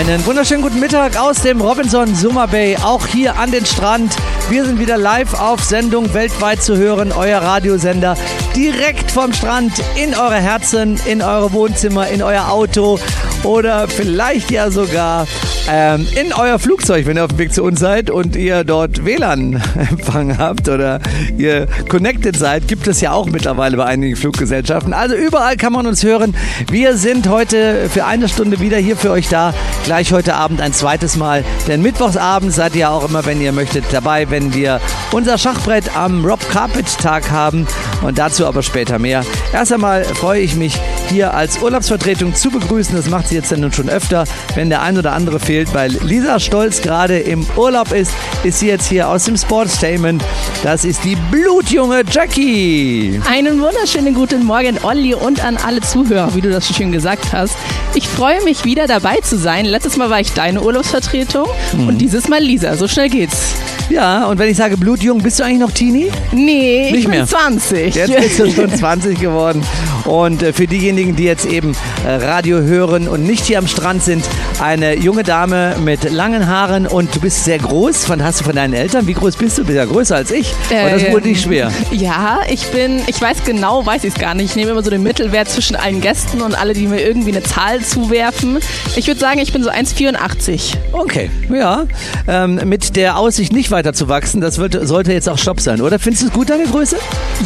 [0.00, 4.16] Einen wunderschönen guten Mittag aus dem Robinson Summer Bay, auch hier an den Strand.
[4.48, 8.16] Wir sind wieder live auf Sendung, weltweit zu hören, euer Radiosender,
[8.56, 12.98] direkt vom Strand in eure Herzen, in eure Wohnzimmer, in euer Auto
[13.44, 15.26] oder vielleicht ja sogar
[15.68, 19.04] ähm, in euer Flugzeug, wenn ihr auf dem Weg zu uns seid und ihr dort
[19.04, 21.00] WLAN-Empfang habt oder
[21.36, 24.92] ihr connected seid, gibt es ja auch mittlerweile bei einigen Fluggesellschaften.
[24.92, 26.34] Also überall kann man uns hören.
[26.70, 29.54] Wir sind heute für eine Stunde wieder hier für euch da.
[29.84, 31.44] Gleich heute Abend ein zweites Mal.
[31.68, 34.80] Denn Mittwochsabend seid ihr auch immer, wenn ihr möchtet, dabei, wenn wir
[35.12, 37.66] unser Schachbrett am Rob Carpet Tag haben.
[38.02, 39.24] Und dazu aber später mehr.
[39.52, 40.80] Erst einmal freue ich mich,
[41.10, 42.96] hier als Urlaubsvertretung zu begrüßen.
[42.96, 46.82] Das macht jetzt dann schon öfter, wenn der ein oder andere fehlt, weil Lisa Stolz
[46.82, 48.12] gerade im Urlaub ist,
[48.44, 50.22] ist sie jetzt hier aus dem Sportstatement.
[50.62, 53.20] Das ist die blutjunge Jackie.
[53.28, 57.32] Einen wunderschönen guten Morgen, Olli, und an alle Zuhörer, wie du das so schön gesagt
[57.32, 57.56] hast.
[57.94, 59.64] Ich freue mich wieder dabei zu sein.
[59.64, 61.88] Letztes Mal war ich deine Urlaubsvertretung mhm.
[61.88, 62.76] und dieses Mal Lisa.
[62.76, 63.54] So schnell geht's.
[63.90, 66.10] Ja, und wenn ich sage blutjung, bist du eigentlich noch Teenie?
[66.32, 67.26] Nee, Nicht ich bin mehr.
[67.26, 67.94] 20.
[67.94, 69.62] Jetzt bist du schon 20 geworden.
[70.04, 71.74] Und äh, für diejenigen, die jetzt eben
[72.06, 74.24] äh, Radio hören und nicht hier am Strand sind,
[74.60, 78.04] eine junge Dame mit langen Haaren und du bist sehr groß.
[78.04, 79.06] Von, hast du von deinen Eltern?
[79.06, 79.64] Wie groß bist du?
[79.64, 80.52] Bist ja größer als ich.
[80.70, 81.72] Äh, das wurde nicht schwer.
[81.90, 84.50] Ja, ich bin, ich weiß genau, weiß ich es gar nicht.
[84.50, 87.42] Ich nehme immer so den Mittelwert zwischen allen Gästen und alle, die mir irgendwie eine
[87.42, 88.58] Zahl zuwerfen.
[88.96, 90.74] Ich würde sagen, ich bin so 1,84.
[90.92, 91.84] Okay, ja.
[92.28, 95.80] Ähm, mit der Aussicht nicht weiter zu wachsen, das wird, sollte jetzt auch Stopp sein,
[95.80, 95.98] oder?
[95.98, 96.96] Findest du es gut, deine Größe?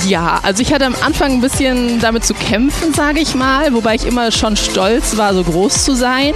[0.09, 3.95] Ja, also ich hatte am Anfang ein bisschen damit zu kämpfen, sage ich mal, wobei
[3.95, 6.35] ich immer schon stolz war, so groß zu sein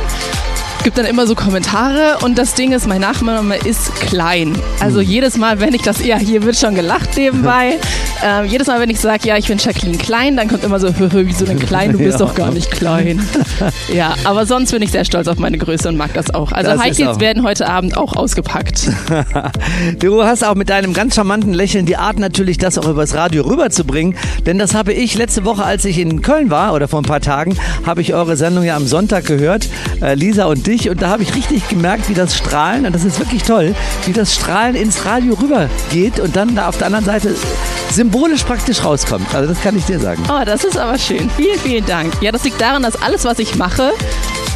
[0.88, 4.56] gibt dann immer so Kommentare und das Ding ist, mein Nachname ist klein.
[4.80, 5.04] Also mhm.
[5.04, 7.76] jedes Mal, wenn ich das, ja, hier wird schon gelacht nebenbei.
[8.24, 10.88] ähm, jedes Mal, wenn ich sage, ja, ich bin Jacqueline Klein, dann kommt immer so,
[10.98, 11.92] wieso denn klein?
[11.92, 12.24] Du bist ja.
[12.24, 13.20] doch gar nicht klein.
[13.92, 16.52] ja, aber sonst bin ich sehr stolz auf meine Größe und mag das auch.
[16.52, 18.88] Also das High Heels werden heute Abend auch ausgepackt.
[19.98, 23.42] du hast auch mit deinem ganz charmanten Lächeln die Art natürlich, das auch übers Radio
[23.42, 24.16] rüberzubringen.
[24.46, 27.20] Denn das habe ich letzte Woche, als ich in Köln war oder vor ein paar
[27.20, 29.68] Tagen, habe ich eure Sendung ja am Sonntag gehört.
[30.00, 33.04] Äh, Lisa und dich und da habe ich richtig gemerkt, wie das Strahlen, und das
[33.04, 33.74] ist wirklich toll,
[34.06, 37.34] wie das Strahlen ins Radio rübergeht und dann da auf der anderen Seite
[37.90, 39.34] symbolisch praktisch rauskommt.
[39.34, 40.22] Also das kann ich dir sagen.
[40.28, 41.28] Oh, das ist aber schön.
[41.36, 42.12] Vielen, vielen Dank.
[42.20, 43.92] Ja, das liegt daran, dass alles, was ich mache,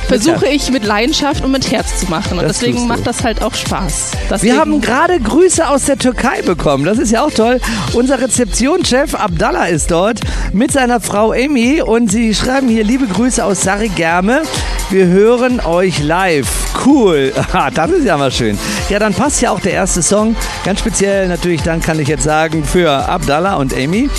[0.09, 2.39] versuche ich mit Leidenschaft und mit Herz zu machen.
[2.39, 4.11] Und das deswegen macht das halt auch Spaß.
[4.31, 6.85] Deswegen Wir haben gerade Grüße aus der Türkei bekommen.
[6.85, 7.61] Das ist ja auch toll.
[7.95, 10.21] Unser Rezeptionschef Abdallah ist dort
[10.53, 14.43] mit seiner Frau Amy und sie schreiben hier liebe Grüße aus Sarigerme.
[14.93, 16.47] Wir hören euch live.
[16.85, 17.33] Cool.
[17.75, 18.59] das ist ja mal schön.
[18.91, 20.37] Ja, dann passt ja auch der erste Song.
[20.67, 24.11] Ganz speziell natürlich, dann kann ich jetzt sagen, für Abdallah und Amy.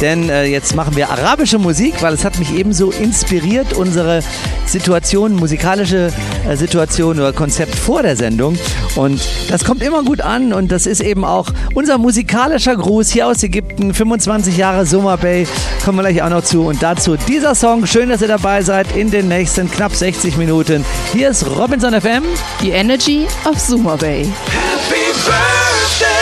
[0.00, 4.22] Denn äh, jetzt machen wir arabische Musik, weil es hat mich ebenso inspiriert, unsere
[4.66, 6.12] Situation, musikalische
[6.48, 8.56] äh, Situation oder Konzept vor der Sendung.
[8.96, 13.26] Und das kommt immer gut an und das ist eben auch unser musikalischer Gruß hier
[13.26, 13.92] aus Ägypten.
[13.92, 15.46] 25 Jahre Summer Bay,
[15.84, 16.62] kommen wir gleich auch noch zu.
[16.62, 17.86] Und dazu dieser Song.
[17.86, 20.84] Schön, dass ihr dabei seid in den nächsten knapp 60 Minuten.
[21.12, 22.22] Hier ist Robinson FM.
[22.62, 24.24] Die Energy of Summer Bay.
[24.24, 26.18] Happy Birthday!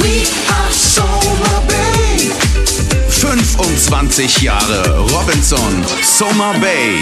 [0.00, 0.37] We
[3.78, 6.98] 25 Jahre Robinson Summer Bay.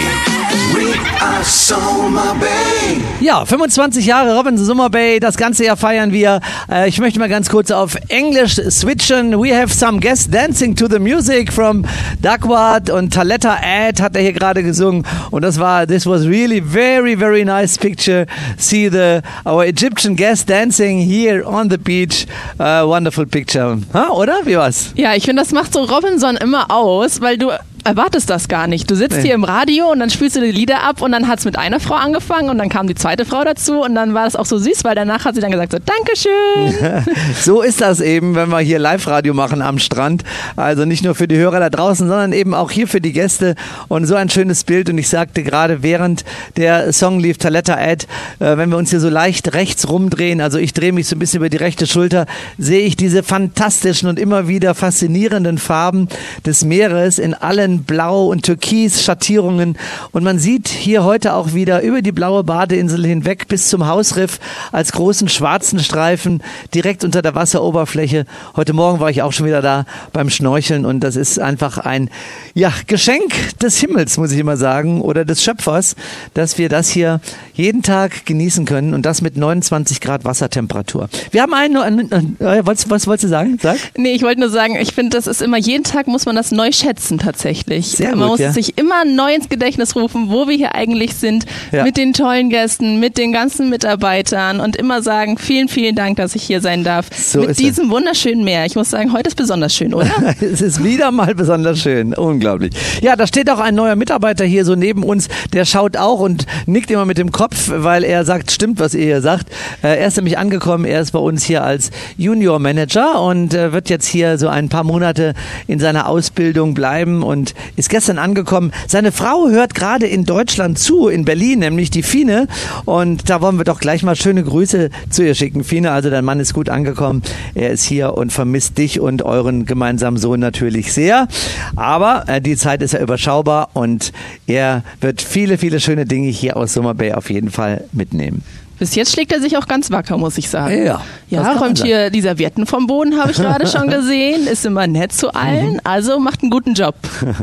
[0.75, 3.01] We are Summer Bay.
[3.19, 5.19] Ja, 25 Jahre Robinson Summer Bay.
[5.19, 6.39] Das ganze Jahr feiern wir.
[6.71, 9.31] Äh, ich möchte mal ganz kurz auf Englisch switchen.
[9.41, 11.83] We have some guests dancing to the music from
[12.21, 15.03] Duckward und Taletta Ad hat er hier gerade gesungen.
[15.31, 18.27] Und das war, this was really very, very nice picture.
[18.57, 22.27] See the, our Egyptian guests dancing here on the beach.
[22.59, 23.79] Uh, wonderful picture.
[23.93, 24.41] Huh, oder?
[24.45, 24.91] Wie war's?
[24.95, 27.51] Ja, ich finde, das macht so Robinson immer aus, weil du
[27.87, 28.91] erwartest das gar nicht.
[28.91, 29.23] Du sitzt nee.
[29.23, 31.57] hier im Radio und dann spielst du die Lieder ab und dann hat es mit
[31.57, 34.45] einer Frau angefangen und dann kam die zweite Frau dazu und dann war das auch
[34.45, 37.05] so süß, weil danach hat sie dann gesagt so, Dankeschön.
[37.41, 40.23] so ist das eben, wenn wir hier Live-Radio machen am Strand.
[40.57, 43.55] Also nicht nur für die Hörer da draußen, sondern eben auch hier für die Gäste
[43.87, 46.25] und so ein schönes Bild und ich sagte gerade, während
[46.57, 48.05] der Song lief, Taletta Ad,
[48.39, 51.19] äh, wenn wir uns hier so leicht rechts rumdrehen, also ich drehe mich so ein
[51.19, 52.25] bisschen über die rechte Schulter,
[52.57, 56.09] sehe ich diese fantastischen und immer wieder faszinierenden Farben
[56.45, 59.77] des Meeres in allen Blau und Türkis Schattierungen.
[60.11, 64.39] Und man sieht hier heute auch wieder über die blaue Badeinsel hinweg bis zum Hausriff
[64.71, 66.43] als großen schwarzen Streifen
[66.73, 68.25] direkt unter der Wasseroberfläche.
[68.55, 72.09] Heute Morgen war ich auch schon wieder da beim Schnorcheln und das ist einfach ein
[72.53, 75.95] ja, Geschenk des Himmels, muss ich immer sagen, oder des Schöpfers,
[76.33, 77.19] dass wir das hier
[77.53, 81.09] jeden Tag genießen können und das mit 29 Grad Wassertemperatur.
[81.31, 83.57] Wir haben einen, einen äh, was, was wolltest du sagen?
[83.61, 83.77] Sag.
[83.97, 86.51] Nee, ich wollte nur sagen, ich finde, das ist immer, jeden Tag muss man das
[86.51, 87.66] neu schätzen tatsächlich.
[87.69, 88.51] Sehr man gut, muss ja.
[88.53, 91.83] sich immer neu ins Gedächtnis rufen, wo wir hier eigentlich sind, Ja.
[91.83, 96.33] mit den tollen Gästen, mit den ganzen Mitarbeitern und immer sagen, vielen, vielen Dank, dass
[96.35, 97.07] ich hier sein darf.
[97.13, 97.65] So mit ist es.
[97.65, 98.65] diesem wunderschönen Meer.
[98.65, 100.07] Ich muss sagen, heute ist besonders schön, oder?
[100.39, 102.13] Es ist wieder mal besonders schön.
[102.13, 102.71] Unglaublich.
[103.01, 105.27] Ja, da steht auch ein neuer Mitarbeiter hier so neben uns.
[105.53, 109.03] Der schaut auch und nickt immer mit dem Kopf, weil er sagt, stimmt, was ihr
[109.03, 109.49] hier sagt.
[109.83, 110.85] Äh, Er ist nämlich angekommen.
[110.85, 114.69] Er ist bei uns hier als Junior Manager und äh, wird jetzt hier so ein
[114.69, 115.33] paar Monate
[115.67, 118.71] in seiner Ausbildung bleiben und ist gestern angekommen.
[118.87, 122.47] Seine Frau hört gerade in Deutschland zu, in Berlin, nämlich die Fine.
[122.85, 125.63] Und da wollen wir doch gleich mal schöne Grüße zu ihr schicken.
[125.63, 127.21] Fine, also dein Mann ist gut angekommen.
[127.55, 131.27] Er ist hier und vermisst dich und euren gemeinsamen Sohn natürlich sehr.
[131.75, 134.11] Aber äh, die Zeit ist ja überschaubar und
[134.45, 138.43] er wird viele, viele schöne Dinge hier aus Summer Bay auf jeden Fall mitnehmen.
[138.79, 140.85] Bis jetzt schlägt er sich auch ganz wacker, muss ich sagen.
[140.85, 144.47] Ja, Ja, räumt hier die Servietten vom Boden, habe ich gerade schon gesehen.
[144.47, 145.31] Ist immer nett zu Mhm.
[145.35, 146.95] allen, also macht einen guten Job.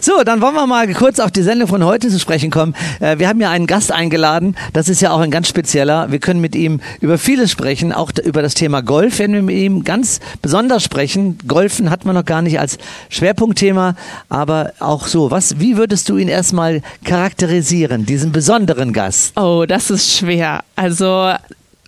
[0.00, 2.74] So, dann wollen wir mal kurz auf die Sendung von heute zu sprechen kommen.
[3.00, 4.56] Äh, Wir haben ja einen Gast eingeladen.
[4.72, 6.10] Das ist ja auch ein ganz spezieller.
[6.10, 7.92] Wir können mit ihm über vieles sprechen.
[7.92, 11.36] Auch über das Thema Golf werden wir mit ihm ganz besonders sprechen.
[11.46, 12.78] Golfen hat man noch gar nicht als
[13.10, 13.94] Schwerpunktthema.
[14.30, 15.30] Aber auch so.
[15.30, 19.36] Was, wie würdest du ihn erstmal charakterisieren, diesen besonderen Gast?
[19.38, 20.62] Oh, das ist schwer.
[20.78, 21.32] Also,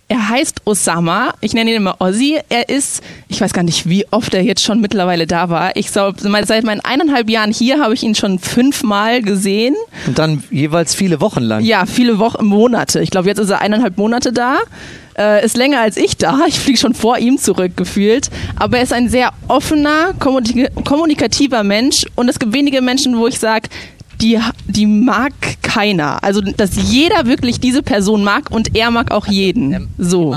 [0.09, 1.33] er heißt Osama.
[1.39, 2.37] Ich nenne ihn immer Ozzy.
[2.49, 5.77] Er ist, ich weiß gar nicht, wie oft er jetzt schon mittlerweile da war.
[5.77, 9.73] Ich glaube, seit meinen eineinhalb Jahren hier habe ich ihn schon fünfmal gesehen.
[10.07, 11.63] Und dann jeweils viele Wochen lang.
[11.63, 12.99] Ja, viele Wochen, Monate.
[12.99, 14.59] Ich glaube, jetzt ist er eineinhalb Monate da.
[15.17, 16.39] Äh, ist länger als ich da.
[16.47, 18.29] Ich fliege schon vor ihm zurück gefühlt.
[18.57, 22.05] Aber er ist ein sehr offener, kommunik kommunikativer Mensch.
[22.15, 23.69] Und es gibt wenige Menschen, wo ich sage,
[24.21, 26.23] die, die mag keiner.
[26.23, 29.89] Also, dass jeder wirklich diese Person mag und er mag auch jeden.
[29.97, 30.35] so.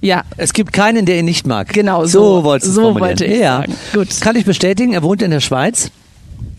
[0.00, 0.22] Ja.
[0.36, 1.72] Es gibt keinen, der ihn nicht mag.
[1.72, 3.08] Genau, so, so- wolltest du so formulieren.
[3.10, 3.58] wollte ich ja.
[3.58, 3.74] sagen.
[3.92, 4.20] Gut.
[4.20, 5.90] Kann ich bestätigen, er wohnt in der Schweiz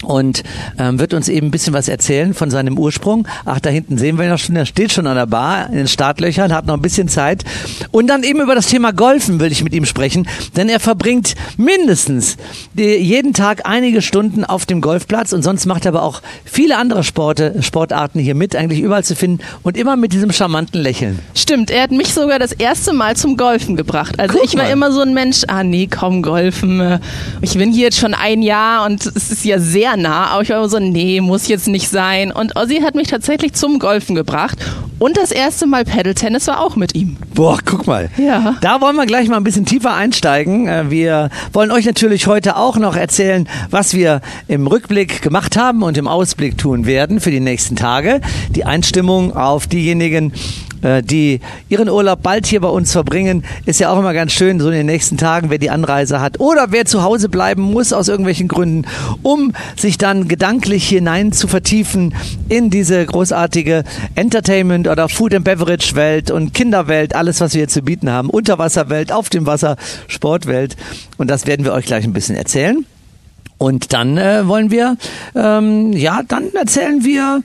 [0.04, 0.44] und
[0.78, 3.28] ähm, wird uns eben ein bisschen was erzählen von seinem Ursprung.
[3.46, 5.76] Ach, da hinten sehen wir ihn noch schon, er steht schon an der Bar in
[5.76, 7.44] den Startlöchern, hat noch ein bisschen Zeit.
[7.92, 11.36] Und dann eben über das Thema Golfen will ich mit ihm sprechen, denn er verbringt
[11.58, 12.38] mindestens
[12.74, 16.78] die, jeden Tag einige Stunden auf dem Golfplatz und sonst macht er aber auch viele
[16.78, 21.20] andere Sporte, Sportarten hier mit, eigentlich überall zu finden und immer mit diesem charmanten Lächeln.
[21.34, 24.20] Stimmt, er hat mich sogar das erste Mal zum Golfen gebracht.
[24.20, 24.72] Also Guck ich war mal.
[24.72, 26.80] immer so ein Mensch, ah nee, komm, Golfen.
[26.80, 27.00] äh,
[27.42, 30.50] Ich bin hier jetzt schon ein Jahr und es ist ja sehr nah, aber ich
[30.50, 32.32] war immer so, nee, muss jetzt nicht sein.
[32.32, 34.58] Und Ozzy hat mich tatsächlich zum Golfen gebracht.
[34.98, 37.18] Und das erste Mal Paddle-Tennis war auch mit ihm.
[37.34, 38.10] Boah, guck mal.
[38.18, 38.56] Ja.
[38.62, 40.68] Da wollen wir gleich mal ein bisschen tiefer einsteigen.
[40.68, 45.84] Äh, Wir wollen euch natürlich heute auch noch erzählen, was wir im Rückblick gemacht haben
[45.84, 48.22] und im Ausblick tun werden für die nächsten Tage.
[48.52, 50.32] Die Einstimmung auf diejenigen,
[51.02, 51.40] die
[51.70, 54.74] ihren Urlaub bald hier bei uns verbringen, ist ja auch immer ganz schön, so in
[54.74, 58.48] den nächsten Tagen, wer die Anreise hat oder wer zu Hause bleiben muss aus irgendwelchen
[58.48, 58.86] Gründen,
[59.24, 62.14] um sich dann gedanklich hinein zu vertiefen
[62.50, 63.84] in diese großartige
[64.16, 68.30] Entertainment- oder Food and Beverage Welt und Kinderwelt, alles, was wir hier zu bieten haben,
[68.30, 69.78] Unterwasserwelt, auf dem Wasser,
[70.08, 70.76] Sportwelt.
[71.18, 72.86] Und das werden wir euch gleich ein bisschen erzählen.
[73.58, 74.98] Und dann äh, wollen wir,
[75.34, 77.42] ähm, ja, dann erzählen wir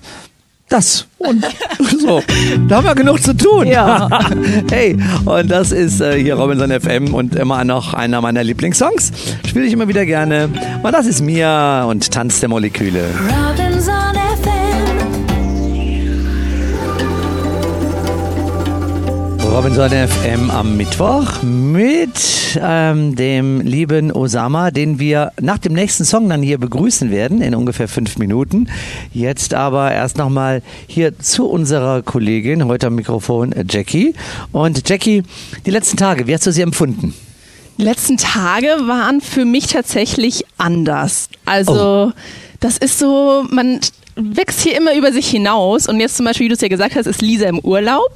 [0.73, 1.07] das.
[1.19, 1.45] Und
[2.01, 2.23] so,
[2.69, 3.67] da haben wir genug zu tun.
[3.67, 4.09] Ja.
[4.71, 9.13] hey, und das ist äh, hier Robinson FM und immer noch einer meiner Lieblingssongs.
[9.47, 10.49] Spiele ich immer wieder gerne.
[10.83, 13.05] Und das ist Mia und Tanz der Moleküle.
[13.29, 14.00] Robinson
[19.51, 26.29] Robinson FM am Mittwoch mit ähm, dem lieben Osama, den wir nach dem nächsten Song
[26.29, 28.69] dann hier begrüßen werden in ungefähr fünf Minuten.
[29.13, 34.15] Jetzt aber erst nochmal hier zu unserer Kollegin, heute am Mikrofon äh, Jackie.
[34.53, 35.25] Und Jackie,
[35.67, 37.13] die letzten Tage, wie hast du sie empfunden?
[37.79, 41.29] Die letzten Tage waren für mich tatsächlich anders.
[41.45, 42.13] Also, Oh.
[42.61, 43.81] das ist so, man
[44.17, 45.89] wächst hier immer über sich hinaus.
[45.89, 48.13] Und jetzt zum Beispiel, wie du es ja gesagt hast, ist Lisa im Urlaub.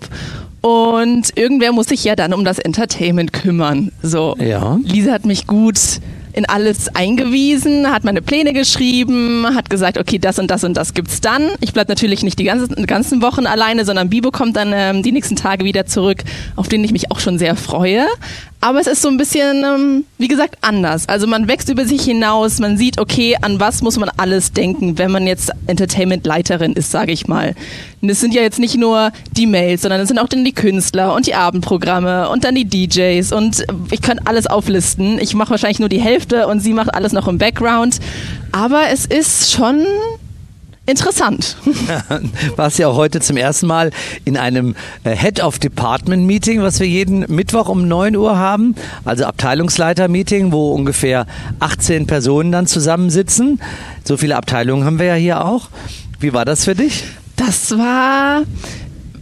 [0.64, 3.92] Und irgendwer muss sich ja dann um das Entertainment kümmern.
[4.02, 4.34] So.
[4.38, 4.78] Ja.
[4.82, 6.00] Lisa hat mich gut
[6.32, 10.94] in alles eingewiesen, hat meine Pläne geschrieben, hat gesagt, okay, das und das und das
[10.94, 11.50] gibt's dann.
[11.60, 15.12] Ich bleib natürlich nicht die ganzen, ganzen Wochen alleine, sondern Bibo kommt dann ähm, die
[15.12, 16.24] nächsten Tage wieder zurück,
[16.56, 18.06] auf den ich mich auch schon sehr freue.
[18.64, 21.06] Aber es ist so ein bisschen, ähm, wie gesagt, anders.
[21.06, 24.96] Also man wächst über sich hinaus, man sieht, okay, an was muss man alles denken,
[24.96, 27.54] wenn man jetzt Entertainment-Leiterin ist, sage ich mal.
[28.00, 30.54] Und es sind ja jetzt nicht nur die Mails, sondern es sind auch dann die
[30.54, 35.18] Künstler und die Abendprogramme und dann die DJs und ich könnte alles auflisten.
[35.18, 37.98] Ich mache wahrscheinlich nur die Hälfte und sie macht alles noch im Background.
[38.50, 39.84] Aber es ist schon
[40.86, 41.56] interessant.
[42.56, 43.90] Warst ja auch heute zum ersten Mal
[44.24, 44.74] in einem
[45.04, 48.74] äh, Head of Department Meeting, was wir jeden Mittwoch um 9 Uhr haben,
[49.04, 51.26] also Abteilungsleiter Meeting, wo ungefähr
[51.60, 53.60] 18 Personen dann zusammensitzen.
[54.04, 55.68] So viele Abteilungen haben wir ja hier auch.
[56.20, 57.04] Wie war das für dich?
[57.36, 58.42] Das war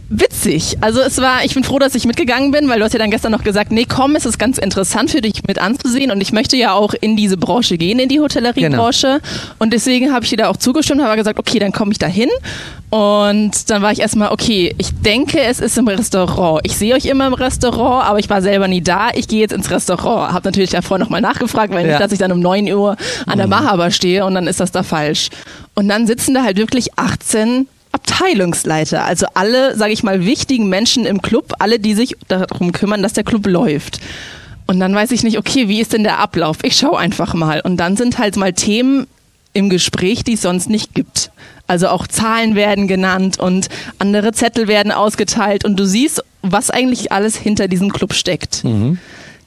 [0.09, 0.77] witzig.
[0.81, 3.11] Also es war, ich bin froh, dass ich mitgegangen bin, weil du hast ja dann
[3.11, 6.33] gestern noch gesagt, nee, komm, es ist ganz interessant für dich mit anzusehen und ich
[6.33, 9.55] möchte ja auch in diese Branche gehen, in die Hotelleriebranche genau.
[9.59, 12.07] und deswegen habe ich dir da auch zugestimmt, habe gesagt, okay, dann komme ich da
[12.07, 12.29] hin
[12.93, 16.61] und dann war ich erstmal, okay, ich denke, es ist im Restaurant.
[16.63, 19.09] Ich sehe euch immer im Restaurant, aber ich war selber nie da.
[19.15, 20.31] Ich gehe jetzt ins Restaurant.
[20.31, 21.93] Habe natürlich davor nochmal nachgefragt, weil ja.
[21.93, 22.95] nicht, dass ich dann um 9 Uhr
[23.25, 23.49] an der mhm.
[23.49, 25.29] Mahaba stehe und dann ist das da falsch.
[25.73, 31.05] Und dann sitzen da halt wirklich 18 Abteilungsleiter, also alle, sage ich mal, wichtigen Menschen
[31.05, 33.99] im Club, alle, die sich darum kümmern, dass der Club läuft.
[34.65, 36.57] Und dann weiß ich nicht, okay, wie ist denn der Ablauf?
[36.63, 37.61] Ich schaue einfach mal.
[37.61, 39.07] Und dann sind halt mal Themen
[39.53, 41.31] im Gespräch, die es sonst nicht gibt.
[41.67, 43.69] Also auch Zahlen werden genannt und
[43.99, 48.63] andere Zettel werden ausgeteilt und du siehst, was eigentlich alles hinter diesem Club steckt.
[48.63, 48.97] Mhm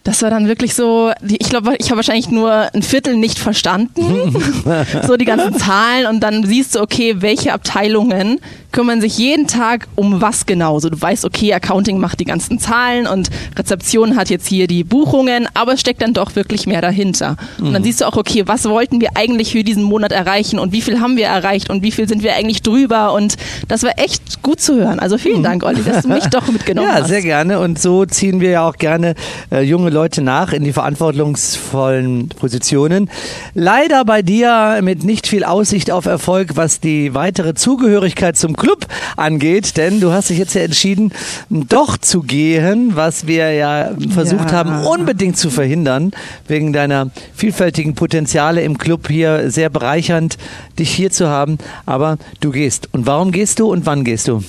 [0.07, 4.37] das war dann wirklich so, ich glaube, ich habe wahrscheinlich nur ein Viertel nicht verstanden,
[5.07, 8.39] so die ganzen Zahlen und dann siehst du, okay, welche Abteilungen
[8.71, 10.79] kümmern sich jeden Tag um was genau.
[10.79, 14.85] So, du weißt, okay, Accounting macht die ganzen Zahlen und Rezeption hat jetzt hier die
[14.85, 17.37] Buchungen, aber es steckt dann doch wirklich mehr dahinter.
[17.59, 17.87] Und dann mhm.
[17.87, 21.01] siehst du auch, okay, was wollten wir eigentlich für diesen Monat erreichen und wie viel
[21.01, 23.37] haben wir erreicht und wie viel sind wir eigentlich drüber und
[23.67, 25.01] das war echt gut zu hören.
[25.01, 25.45] Also vielen mhm.
[25.45, 27.01] Dank, Olli, dass du mich doch mitgenommen ja, hast.
[27.03, 29.15] Ja, sehr gerne und so ziehen wir ja auch gerne
[29.51, 33.09] äh, junge Leute nach in die verantwortungsvollen Positionen.
[33.55, 38.85] Leider bei dir mit nicht viel Aussicht auf Erfolg, was die weitere Zugehörigkeit zum Club
[39.17, 41.13] angeht, denn du hast dich jetzt ja entschieden,
[41.49, 44.59] doch zu gehen, was wir ja versucht ja.
[44.59, 46.11] haben, unbedingt zu verhindern,
[46.47, 50.37] wegen deiner vielfältigen Potenziale im Club hier sehr bereichernd,
[50.79, 51.57] dich hier zu haben.
[51.87, 52.91] Aber du gehst.
[52.93, 54.43] Und warum gehst du und wann gehst du?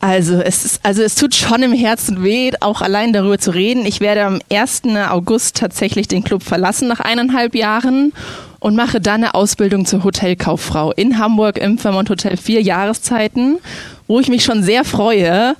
[0.00, 3.84] Also es, ist, also es tut schon im Herzen weh, auch allein darüber zu reden.
[3.84, 4.82] Ich werde am 1.
[5.10, 8.12] August tatsächlich den Club verlassen nach eineinhalb Jahren
[8.60, 13.58] und mache dann eine Ausbildung zur Hotelkauffrau in Hamburg im Vermont Hotel vier Jahreszeiten,
[14.06, 15.56] wo ich mich schon sehr freue.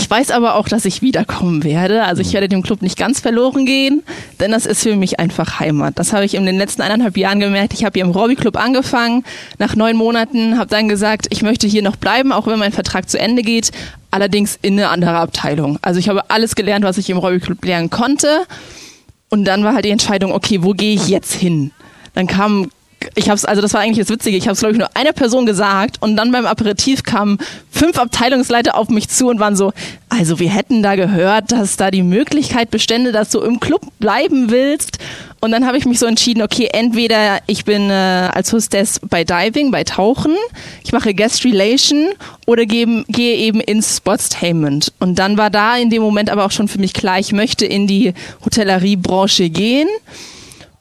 [0.00, 2.04] Ich weiß aber auch, dass ich wiederkommen werde.
[2.04, 4.04] Also ich werde dem Club nicht ganz verloren gehen,
[4.38, 5.98] denn das ist für mich einfach Heimat.
[5.98, 7.74] Das habe ich in den letzten eineinhalb Jahren gemerkt.
[7.74, 9.24] Ich habe hier im Robby Club angefangen,
[9.58, 13.10] nach neun Monaten, habe dann gesagt, ich möchte hier noch bleiben, auch wenn mein Vertrag
[13.10, 13.72] zu Ende geht,
[14.12, 15.80] allerdings in eine andere Abteilung.
[15.82, 18.46] Also ich habe alles gelernt, was ich im Robby Club lernen konnte.
[19.30, 21.72] Und dann war halt die Entscheidung, okay, wo gehe ich jetzt hin?
[22.14, 22.70] Dann kam
[23.14, 25.12] ich hab's, also das war eigentlich das Witzige, ich habe es glaube ich nur einer
[25.12, 27.38] Person gesagt und dann beim Aperitif kamen
[27.70, 29.72] fünf Abteilungsleiter auf mich zu und waren so,
[30.08, 34.50] also wir hätten da gehört, dass da die Möglichkeit bestände, dass du im Club bleiben
[34.50, 34.98] willst.
[35.40, 39.22] Und dann habe ich mich so entschieden, okay, entweder ich bin äh, als Hostess bei
[39.22, 40.34] Diving, bei Tauchen,
[40.82, 42.08] ich mache Guest Relation
[42.46, 44.92] oder gehe, gehe eben ins Sportstainment.
[44.98, 47.64] Und dann war da in dem Moment aber auch schon für mich klar, ich möchte
[47.64, 48.14] in die
[48.44, 49.88] Hotelleriebranche gehen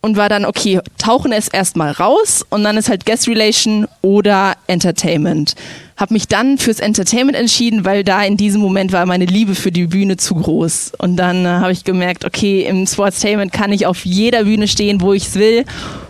[0.02, 4.56] und war dann, okay, tauchen es erstmal raus und dann ist halt Guest Relation oder
[4.68, 5.56] Entertainment.
[5.98, 9.72] Hab mich dann fürs Entertainment entschieden, weil da in diesem Moment war meine Liebe für
[9.72, 10.94] die Bühne zu groß.
[11.00, 15.02] Und dann äh, habe ich gemerkt, okay, im Sportstainment kann ich auf jeder Bühne stehen,
[15.02, 15.66] wo ich es will.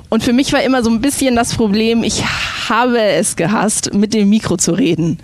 [0.10, 2.24] Und für mich war immer so ein bisschen das Problem, ich
[2.70, 5.20] habe es gehasst, mit dem Mikro zu reden.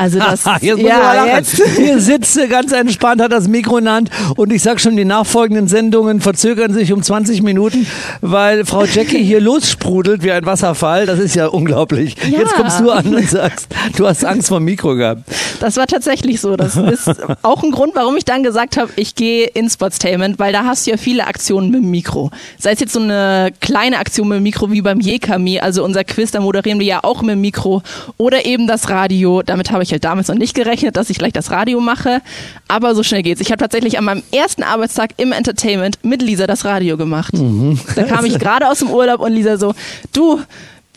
[0.00, 1.62] Also das, jetzt ja, jetzt.
[1.76, 5.04] Hier sitzt ganz entspannt, hat das Mikro in der Hand und ich sag schon, die
[5.04, 7.86] nachfolgenden Sendungen verzögern sich um 20 Minuten,
[8.22, 11.04] weil Frau Jackie hier lossprudelt wie ein Wasserfall.
[11.04, 12.16] Das ist ja unglaublich.
[12.30, 12.38] Ja.
[12.38, 15.22] Jetzt kommst du an und sagst, du hast Angst vor dem Mikro gehabt.
[15.60, 16.56] Das war tatsächlich so.
[16.56, 17.10] Das ist
[17.42, 20.86] auch ein Grund, warum ich dann gesagt habe, ich gehe ins Sportstainment, weil da hast
[20.86, 22.30] du ja viele Aktionen mit dem Mikro.
[22.58, 26.04] Sei es jetzt so eine kleine Aktion mit dem Mikro wie beim Jekami, also unser
[26.04, 27.82] Quiz, da moderieren wir ja auch mit dem Mikro
[28.16, 29.42] oder eben das Radio.
[29.42, 32.22] Damit habe ich ich halt damals noch nicht gerechnet, dass ich gleich das Radio mache.
[32.68, 33.40] Aber so schnell geht's.
[33.40, 37.34] Ich habe tatsächlich an meinem ersten Arbeitstag im Entertainment mit Lisa das Radio gemacht.
[37.34, 37.78] Mhm.
[37.96, 39.74] Da kam ich gerade aus dem Urlaub und Lisa so,
[40.12, 40.40] du,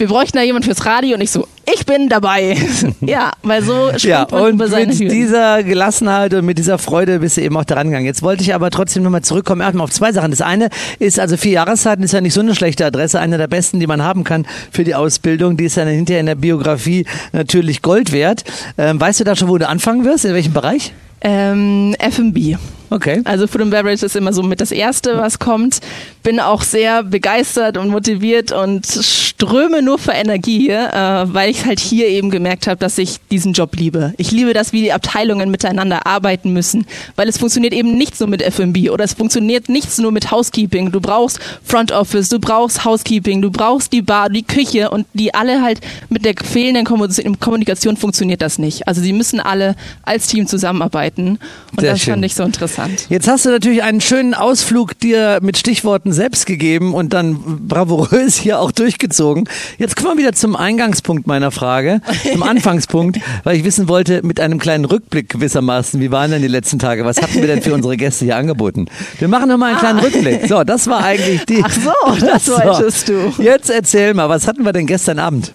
[0.04, 2.58] wir bräuchten da jemand fürs Radio und ich so, ich bin dabei.
[3.02, 5.16] ja, weil so springt ja, man und über seine mit Hürden.
[5.16, 8.06] dieser Gelassenheit und mit dieser Freude bist du eben auch daran gegangen.
[8.06, 10.32] Jetzt wollte ich aber trotzdem nochmal zurückkommen, erstmal auf zwei Sachen.
[10.32, 10.68] Das eine
[11.00, 13.88] ist, also vier Jahreszeiten ist ja nicht so eine schlechte Adresse, eine der besten, die
[13.88, 15.56] man haben kann für die Ausbildung.
[15.56, 18.44] Die ist dann hinterher in der Biografie natürlich Gold wert.
[18.78, 20.26] Ähm, weißt du da schon, wo du anfangen wirst?
[20.26, 20.92] In welchem Bereich?
[21.24, 22.58] Ähm, F&B.
[22.94, 23.22] Okay.
[23.24, 25.80] Also Food and Beverage ist immer so mit das Erste, was kommt.
[26.22, 31.80] Bin auch sehr begeistert und motiviert und ströme nur für Energie, äh, weil ich halt
[31.80, 34.14] hier eben gemerkt habe, dass ich diesen Job liebe.
[34.18, 38.28] Ich liebe das, wie die Abteilungen miteinander arbeiten müssen, weil es funktioniert eben nicht so
[38.28, 40.92] mit F&B oder es funktioniert nichts nur mit Housekeeping.
[40.92, 45.34] Du brauchst Front Office, du brauchst Housekeeping, du brauchst die Bar, die Küche und die
[45.34, 48.88] alle halt mit der fehlenden Kommunikation funktioniert das nicht.
[48.88, 51.40] Also sie müssen alle als Team zusammenarbeiten und
[51.80, 52.14] Sehr das schön.
[52.14, 53.06] fand ich so interessant.
[53.10, 58.36] Jetzt hast du natürlich einen schönen Ausflug dir mit Stichworten selbst gegeben und dann bravourös
[58.36, 59.48] hier auch durchgezogen.
[59.78, 62.02] Jetzt kommen wir wieder zum Eingangspunkt meiner Frage,
[62.32, 66.48] zum Anfangspunkt, weil ich wissen wollte, mit einem kleinen Rückblick gewissermaßen, wie waren denn die
[66.48, 67.06] letzten Tage?
[67.06, 68.88] Was hatten wir denn für unsere Gäste hier angeboten?
[69.20, 70.48] Wir machen nochmal einen kleinen Rückblick.
[70.48, 71.64] So, das war eigentlich die.
[71.64, 73.34] Ach so, das wolltest du.
[73.40, 75.54] Jetzt erzähl mal, was hatten wir denn gestern Abend?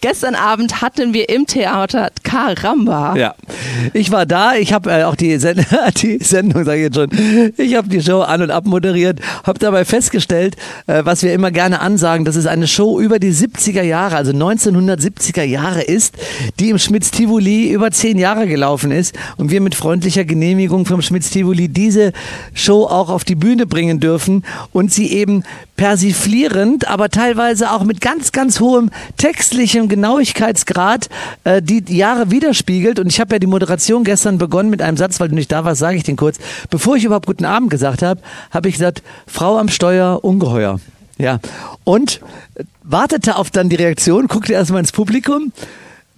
[0.00, 3.14] Gestern Abend hatten wir im Theater Karamba.
[3.16, 3.34] Ja,
[3.92, 4.54] ich war da.
[4.54, 5.66] Ich habe äh, auch die, Send
[6.02, 9.58] die Sendung, sage ich jetzt schon, ich habe die Show an und ab moderiert, habe
[9.58, 10.56] dabei festgestellt,
[10.86, 14.32] äh, was wir immer gerne ansagen, dass es eine Show über die 70er Jahre, also
[14.32, 16.16] 1970er Jahre ist,
[16.58, 21.02] die im Schmitz Tivoli über zehn Jahre gelaufen ist und wir mit freundlicher Genehmigung vom
[21.02, 22.12] Schmitz Tivoli diese
[22.54, 25.44] Show auch auf die Bühne bringen dürfen und sie eben
[25.80, 31.08] persiflierend, aber teilweise auch mit ganz, ganz hohem textlichem Genauigkeitsgrad
[31.44, 32.98] äh, die Jahre widerspiegelt.
[32.98, 35.64] Und ich habe ja die Moderation gestern begonnen mit einem Satz, weil du nicht da
[35.64, 36.36] warst, sage ich den kurz.
[36.68, 38.20] Bevor ich überhaupt guten Abend gesagt habe,
[38.50, 40.80] habe ich gesagt, Frau am Steuer, ungeheuer.
[41.16, 41.40] Ja.
[41.84, 42.20] Und
[42.82, 45.50] wartete auf dann die Reaktion, guckte erstmal ins Publikum.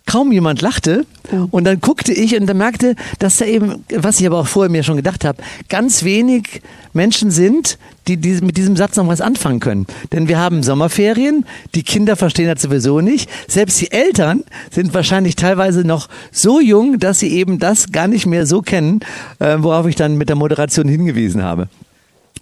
[0.07, 1.07] Kaum jemand lachte
[1.51, 4.71] und dann guckte ich und dann merkte, dass da eben, was ich aber auch vorher
[4.71, 6.61] mir schon gedacht habe, ganz wenig
[6.93, 7.79] Menschen sind,
[8.09, 9.87] die, die mit diesem Satz noch was anfangen können.
[10.13, 13.31] Denn wir haben Sommerferien, die Kinder verstehen das sowieso nicht.
[13.49, 18.27] Selbst die Eltern sind wahrscheinlich teilweise noch so jung, dass sie eben das gar nicht
[18.27, 19.01] mehr so kennen,
[19.39, 21.69] äh, worauf ich dann mit der Moderation hingewiesen habe.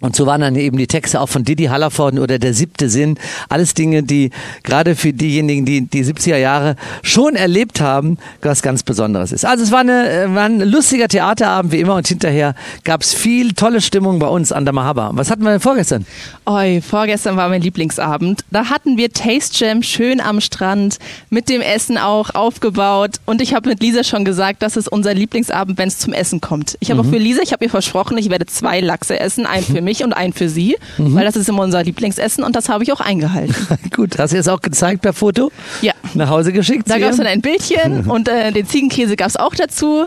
[0.01, 3.17] Und so waren dann eben die Texte auch von Didi Hallervorden oder Der siebte Sinn.
[3.49, 4.31] Alles Dinge, die
[4.63, 9.45] gerade für diejenigen, die die 70er Jahre schon erlebt haben, was ganz Besonderes ist.
[9.45, 13.13] Also es war, eine, äh, war ein lustiger Theaterabend wie immer und hinterher gab es
[13.13, 15.11] viel tolle Stimmung bei uns an der Mahaba.
[15.13, 16.05] Was hatten wir denn vorgestern?
[16.47, 18.43] Oi, vorgestern war mein Lieblingsabend.
[18.49, 20.97] Da hatten wir Taste Jam schön am Strand,
[21.29, 23.17] mit dem Essen auch aufgebaut.
[23.25, 26.41] Und ich habe mit Lisa schon gesagt, das ist unser Lieblingsabend, wenn es zum Essen
[26.41, 26.75] kommt.
[26.79, 29.63] Ich habe auch für Lisa, ich habe ihr versprochen, ich werde zwei Lachse essen, einen
[29.63, 32.83] für mich und einen für sie, weil das ist immer unser Lieblingsessen und das habe
[32.83, 33.55] ich auch eingehalten.
[33.95, 35.51] Gut, hast du jetzt auch gezeigt per Foto?
[35.81, 35.93] Ja.
[36.13, 36.89] Nach Hause geschickt?
[36.89, 40.05] Da gab es dann ein Bildchen und äh, den Ziegenkäse gab es auch dazu.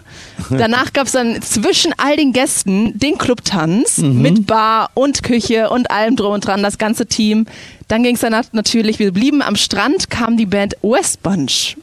[0.50, 5.90] Danach gab es dann zwischen all den Gästen den Clubtanz mit Bar und Küche und
[5.90, 7.46] allem drum und dran, das ganze Team.
[7.88, 11.76] Dann ging es danach natürlich, wir blieben am Strand, kam die Band West Bunch.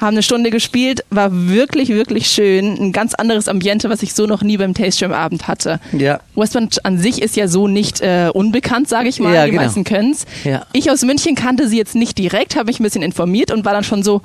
[0.00, 2.76] Haben eine Stunde gespielt, war wirklich, wirklich schön.
[2.78, 5.80] Ein ganz anderes Ambiente, was ich so noch nie beim Taste Jam Abend hatte.
[5.92, 6.20] Ja.
[6.34, 9.34] West Bunch an sich ist ja so nicht äh, unbekannt, sage ich mal.
[9.34, 9.62] Ja, die genau.
[9.62, 10.26] meisten können's.
[10.44, 10.66] Ja.
[10.72, 13.72] Ich aus München kannte sie jetzt nicht direkt, habe mich ein bisschen informiert und war
[13.72, 14.20] dann schon so,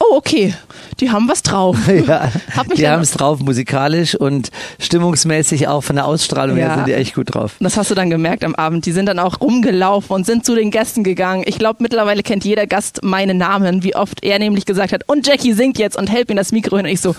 [0.00, 0.54] oh okay,
[1.00, 1.76] die haben was drauf.
[2.06, 6.68] Ja, Hab mich die haben es drauf, musikalisch und stimmungsmäßig auch von der Ausstrahlung her
[6.68, 6.74] Ja.
[6.76, 7.56] sind die echt gut drauf.
[7.60, 8.86] Das hast du dann gemerkt am Abend.
[8.86, 11.44] Die sind dann auch rumgelaufen und sind zu den Gästen gegangen.
[11.46, 15.26] Ich glaube, mittlerweile kennt jeder Gast meinen Namen, wie oft er nämlich gesagt hat, und
[15.26, 16.86] Jackie singt jetzt und hält mir das Mikro hin.
[16.86, 17.14] Und ich so,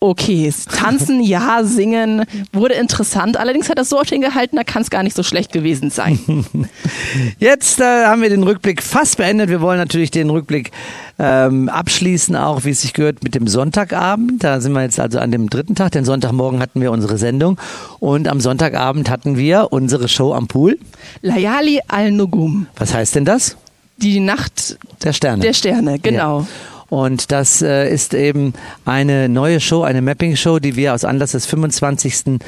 [0.00, 3.36] okay, tanzen, ja, singen, wurde interessant.
[3.36, 6.18] Allerdings hat er so hingehalten, da kann es gar nicht so schlecht gewesen sein.
[7.38, 9.48] Jetzt äh, haben wir den Rückblick fast beendet.
[9.48, 10.70] Wir wollen natürlich den Rückblick
[11.18, 14.44] ähm, abschließen, auch wie es sich gehört, mit dem Sonntagabend.
[14.44, 17.58] Da sind wir jetzt also an dem dritten Tag, denn Sonntagmorgen hatten wir unsere Sendung
[17.98, 20.78] und am Sonntagabend hatten wir unsere Show am Pool.
[21.22, 23.56] Layali al-Nugum, Was heißt denn das?
[23.98, 25.42] die Nacht Der Sterne.
[25.42, 26.40] der Sterne, genau.
[26.40, 26.46] Ja.
[26.88, 28.52] Und das äh, ist eben
[28.84, 32.38] eine neue Show, eine Mapping-Show, die wir aus Anlass des 25.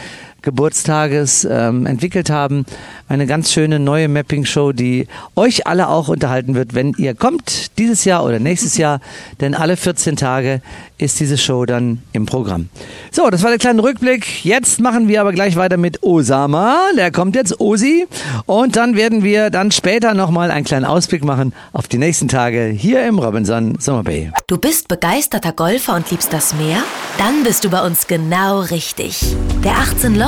[0.42, 2.64] Geburtstages ähm, entwickelt haben.
[3.08, 8.04] Eine ganz schöne neue Mapping-Show, die euch alle auch unterhalten wird, wenn ihr kommt, dieses
[8.04, 9.00] Jahr oder nächstes Jahr.
[9.40, 10.60] Denn alle 14 Tage
[10.98, 12.68] ist diese Show dann im Programm.
[13.10, 14.44] So, das war der kleine Rückblick.
[14.44, 16.76] Jetzt machen wir aber gleich weiter mit Osama.
[16.96, 18.06] Der kommt jetzt, Osi.
[18.46, 22.66] Und dann werden wir dann später nochmal einen kleinen Ausblick machen auf die nächsten Tage
[22.66, 24.32] hier im Robinson Summer Bay.
[24.46, 26.82] Du bist begeisterter Golfer und liebst das Meer?
[27.16, 29.20] Dann bist du bei uns genau richtig.
[29.64, 29.76] Der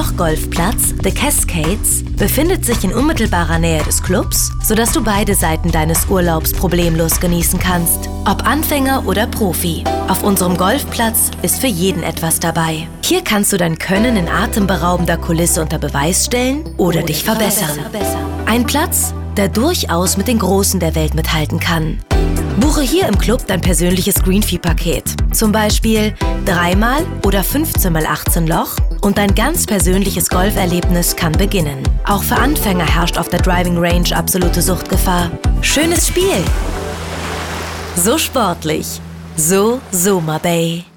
[0.00, 6.06] 18-Loch-Golfplatz The Cascades befindet sich in unmittelbarer Nähe des Clubs, sodass du beide Seiten deines
[6.08, 8.08] Urlaubs problemlos genießen kannst.
[8.24, 9.84] Ob Anfänger oder Profi.
[10.08, 12.88] Auf unserem Golfplatz ist für jeden etwas dabei.
[13.04, 17.78] Hier kannst du dein Können in atemberaubender Kulisse unter Beweis stellen oder dich verbessern.
[18.46, 21.98] Ein Platz, der durchaus mit den Großen der Welt mithalten kann.
[22.60, 25.14] Buche hier im Club dein persönliches Greenfee-Paket.
[25.32, 26.76] Zum Beispiel 3
[27.24, 31.82] oder 15 x 18 Loch und dein ganz persönliches Golferlebnis kann beginnen.
[32.04, 35.30] Auch für Anfänger herrscht auf der Driving Range absolute Suchtgefahr.
[35.62, 36.44] Schönes Spiel.
[37.96, 39.00] So sportlich.
[39.36, 40.89] So Soma Bay.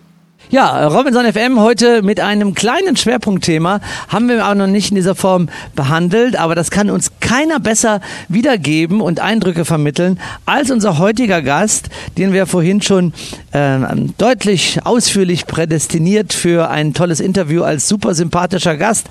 [0.54, 3.80] Ja, Robinson FM heute mit einem kleinen Schwerpunktthema.
[4.08, 8.02] Haben wir auch noch nicht in dieser Form behandelt, aber das kann uns keiner besser
[8.30, 11.90] wiedergeben und Eindrücke vermitteln als unser heutiger Gast,
[12.20, 13.14] den wir vorhin schon
[13.52, 13.80] äh,
[14.20, 19.08] deutlich ausführlich prädestiniert für ein tolles Interview als super sympathischer Gast,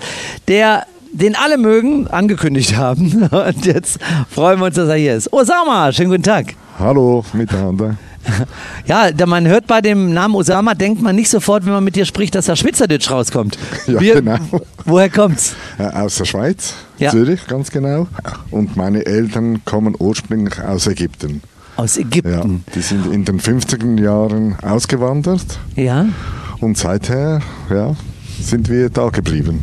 [0.47, 3.23] der den alle mögen, angekündigt haben.
[3.31, 5.33] Und jetzt freuen wir uns, dass er hier ist.
[5.33, 6.53] Osama, schönen guten Tag.
[6.79, 7.97] Hallo miteinander.
[8.85, 11.95] Ja, da man hört bei dem Namen Osama, denkt man nicht sofort, wenn man mit
[11.95, 13.57] dir spricht, dass da Schweizerdeutsch rauskommt.
[13.87, 14.37] Ja, Wir- genau.
[14.85, 15.55] Woher kommt's?
[15.77, 17.11] Äh, Aus der Schweiz, Ja.
[17.11, 18.07] Zürich ganz genau.
[18.51, 21.41] Und meine Eltern kommen ursprünglich aus Ägypten.
[21.75, 22.63] Aus Ja, Ägypten.
[22.75, 26.05] die sind in den 50er Jahren ausgewandert Ja.
[26.59, 27.95] und seither ja,
[28.41, 29.61] sind wir da geblieben.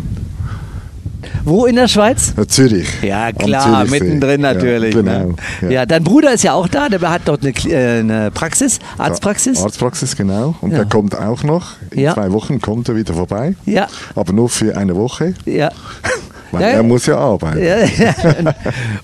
[1.45, 2.33] Wo in der Schweiz?
[2.49, 2.89] Zürich.
[3.03, 4.95] Ja, klar, mittendrin natürlich.
[4.95, 5.35] Ja, genau.
[5.63, 5.73] Ne?
[5.73, 5.87] Ja.
[5.87, 9.63] dein Bruder ist ja auch da, der hat dort eine, äh, eine Praxis, Arztpraxis.
[9.63, 10.55] Arztpraxis, genau.
[10.61, 10.79] Und Ja.
[10.79, 11.73] der kommt auch noch.
[11.91, 12.15] In Ja.
[12.15, 13.55] zwei Wochen kommt er wieder vorbei.
[13.67, 13.87] Ja.
[14.15, 15.71] Aber nur für eine Woche, Ja.
[16.53, 16.83] weil Ja, er ja.
[16.83, 17.63] muss ja arbeiten.
[17.63, 18.55] Ja, ja.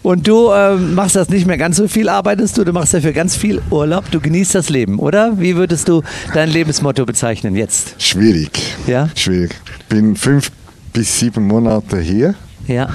[0.02, 3.12] Und du ähm, machst das nicht mehr ganz so viel, arbeitest du, du machst dafür
[3.12, 5.32] ganz viel Urlaub, du genießt das Leben, oder?
[5.38, 6.02] Wie würdest du
[6.34, 7.94] dein Lebensmotto bezeichnen jetzt?
[8.02, 8.76] Schwierig.
[8.86, 9.08] Ja?
[9.14, 9.52] Schwierig.
[9.88, 10.50] Bin fünf
[10.96, 12.35] bis sieben Monate hier.
[12.66, 12.88] Ja.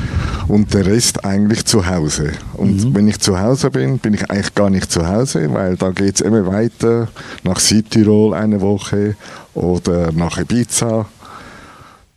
[0.49, 2.33] und der Rest eigentlich zu Hause.
[2.57, 2.95] Und Mhm.
[2.95, 6.15] wenn ich zu Hause bin, bin ich eigentlich gar nicht zu Hause, weil da geht
[6.15, 7.07] es immer weiter
[7.45, 9.15] nach Südtirol eine Woche
[9.53, 11.05] oder nach Ibiza,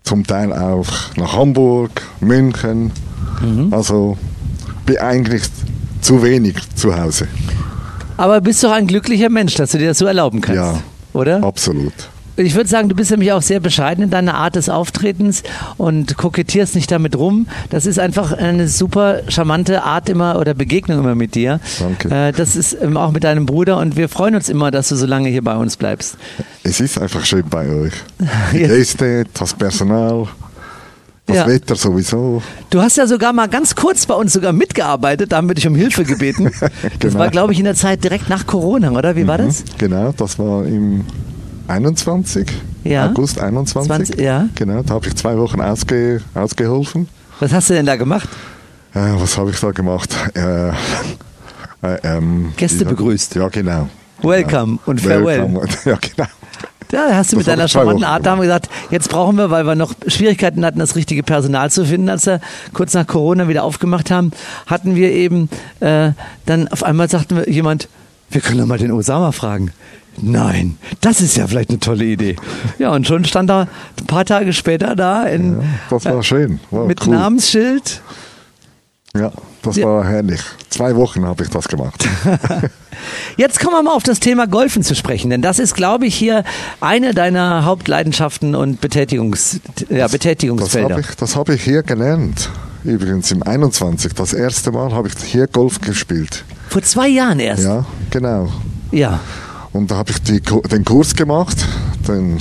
[0.03, 2.91] zum Teil auch nach Hamburg, München.
[3.41, 3.73] Mhm.
[3.73, 4.19] Also
[4.85, 5.45] bin eigentlich
[6.01, 7.29] zu wenig zu Hause.
[8.17, 10.57] Aber bist doch ein glücklicher Mensch, dass du dir das so erlauben kannst.
[10.61, 10.81] Ja.
[11.13, 11.41] Oder?
[11.45, 11.93] Absolut.
[12.37, 15.45] Ich würde sagen, du bist nämlich auch sehr bescheiden in deiner Art des Auftretens
[15.77, 17.47] und kokettierst nicht damit rum.
[17.71, 21.61] Das ist einfach eine super charmante Art immer oder Begegnung immer mit dir.
[21.79, 22.11] Danke.
[22.11, 24.97] Äh, das ist ähm, auch mit deinem Bruder und wir freuen uns immer, dass du
[24.97, 26.17] so lange hier bei uns bleibst.
[26.65, 27.93] Es ist einfach schön bei euch.
[28.53, 28.59] Die.
[28.59, 30.27] Gäste, das Personal,
[31.27, 31.47] das Ja.
[31.47, 32.43] Wetter sowieso.
[32.71, 35.69] Du hast ja sogar mal ganz kurz bei uns sogar mitgearbeitet, da haben wir dich
[35.69, 36.51] um Hilfe gebeten.
[36.61, 37.19] Das Genau.
[37.21, 39.15] war, glaube ich, in der Zeit direkt nach Corona, oder?
[39.15, 39.63] Wie war das?
[39.79, 41.05] Genau, das war im
[41.69, 42.47] 21,
[42.85, 43.07] Ja.
[43.07, 43.87] August 21.
[44.09, 44.49] 20, ja.
[44.55, 47.09] Genau, da habe ich zwei Wochen ausge, ausgeholfen.
[47.41, 48.29] Was hast du denn da gemacht?
[48.95, 50.15] Äh, was habe ich da gemacht?
[50.35, 50.73] Äh, äh,
[52.03, 53.35] ähm, Gäste begrüßt.
[53.35, 53.89] Ja, genau.
[54.23, 55.41] Welcome und farewell.
[55.43, 55.67] Welcome.
[55.85, 56.29] Ja, genau.
[56.93, 59.37] Ja, da hast du Das mit deiner charmanten Art, da haben wir gesagt, jetzt brauchen
[59.37, 62.41] wir, weil wir noch Schwierigkeiten hatten, das richtige Personal zu finden, als wir
[62.73, 64.31] kurz nach Corona wieder aufgemacht haben,
[64.67, 65.49] hatten wir eben,
[65.81, 66.11] äh,
[66.47, 67.89] dann auf einmal sagten wir jemand,
[68.35, 69.71] wir können doch mal den Osama fragen.
[70.21, 72.37] Nein, das ist ja vielleicht eine tolle Idee.
[72.79, 73.67] Ja, und schon stand er
[74.01, 76.61] ein paar Tage später da in, Das war schön.
[76.71, 77.15] War mit cool.
[77.15, 78.01] Namensschild.
[79.17, 79.87] Ja, das Ja.
[79.87, 80.41] war herrlich.
[80.71, 82.09] Zwei Wochen habe ich das gemacht.
[83.37, 86.15] Jetzt kommen wir mal auf das Thema Golfen zu sprechen, denn das ist, glaube ich,
[86.15, 86.45] hier
[86.81, 90.91] eine deiner Hauptleidenschaften und Betätigungs, ja, Das Betätigungsfelder.
[90.91, 92.51] habe ich, das habe ich hier gelernt.
[92.85, 94.13] Übrigens im 21.
[94.15, 96.45] Das erste Mal habe ich hier Golf gespielt.
[96.75, 97.63] Vor zwei Jahren erst.
[97.63, 98.49] Ja, genau.
[98.91, 99.21] ja.
[99.73, 101.57] Und da habe ich die, den Kurs gemacht,
[102.09, 102.39] den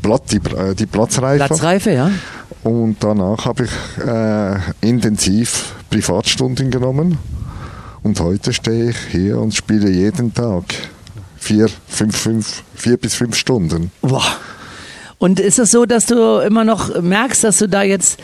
[0.00, 1.46] Blatt, die, äh, die Platzreife.
[1.46, 2.12] Platzreife, ja.
[2.62, 7.18] Und danach habe ich äh, intensiv Privatstunden genommen.
[8.04, 10.62] Und heute stehe ich hier und spiele jeden Tag
[11.36, 13.90] vier, fünf, fünf, vier bis fünf Stunden.
[14.00, 14.22] Boah.
[15.18, 18.20] Und ist es so, dass du immer noch merkst, dass du da jetzt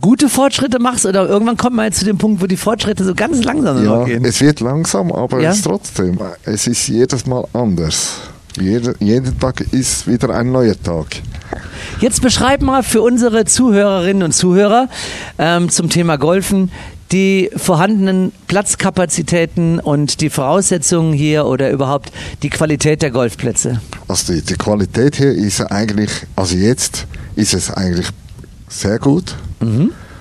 [0.00, 3.14] gute Fortschritte machst oder irgendwann kommt man jetzt zu dem Punkt, wo die Fortschritte so
[3.14, 4.24] ganz langsam Ja, gehen?
[4.24, 5.50] es wird langsam, aber Ja?
[5.50, 8.20] es ist trotzdem, es ist jedes Mal anders.
[8.58, 11.06] Jeder, jeden Tag ist wieder ein neuer Tag.
[12.00, 14.88] Jetzt beschreib mal für unsere Zuhörerinnen und Zuhörer
[15.38, 16.70] ähm, zum Thema Golfen
[17.12, 22.10] die vorhandenen Platzkapazitäten und die Voraussetzungen hier oder überhaupt
[22.42, 23.80] die Qualität der Golfplätze.
[24.08, 27.06] Also die, die Qualität hier ist eigentlich, also jetzt
[27.36, 28.08] ist es eigentlich
[28.68, 29.34] sehr gut,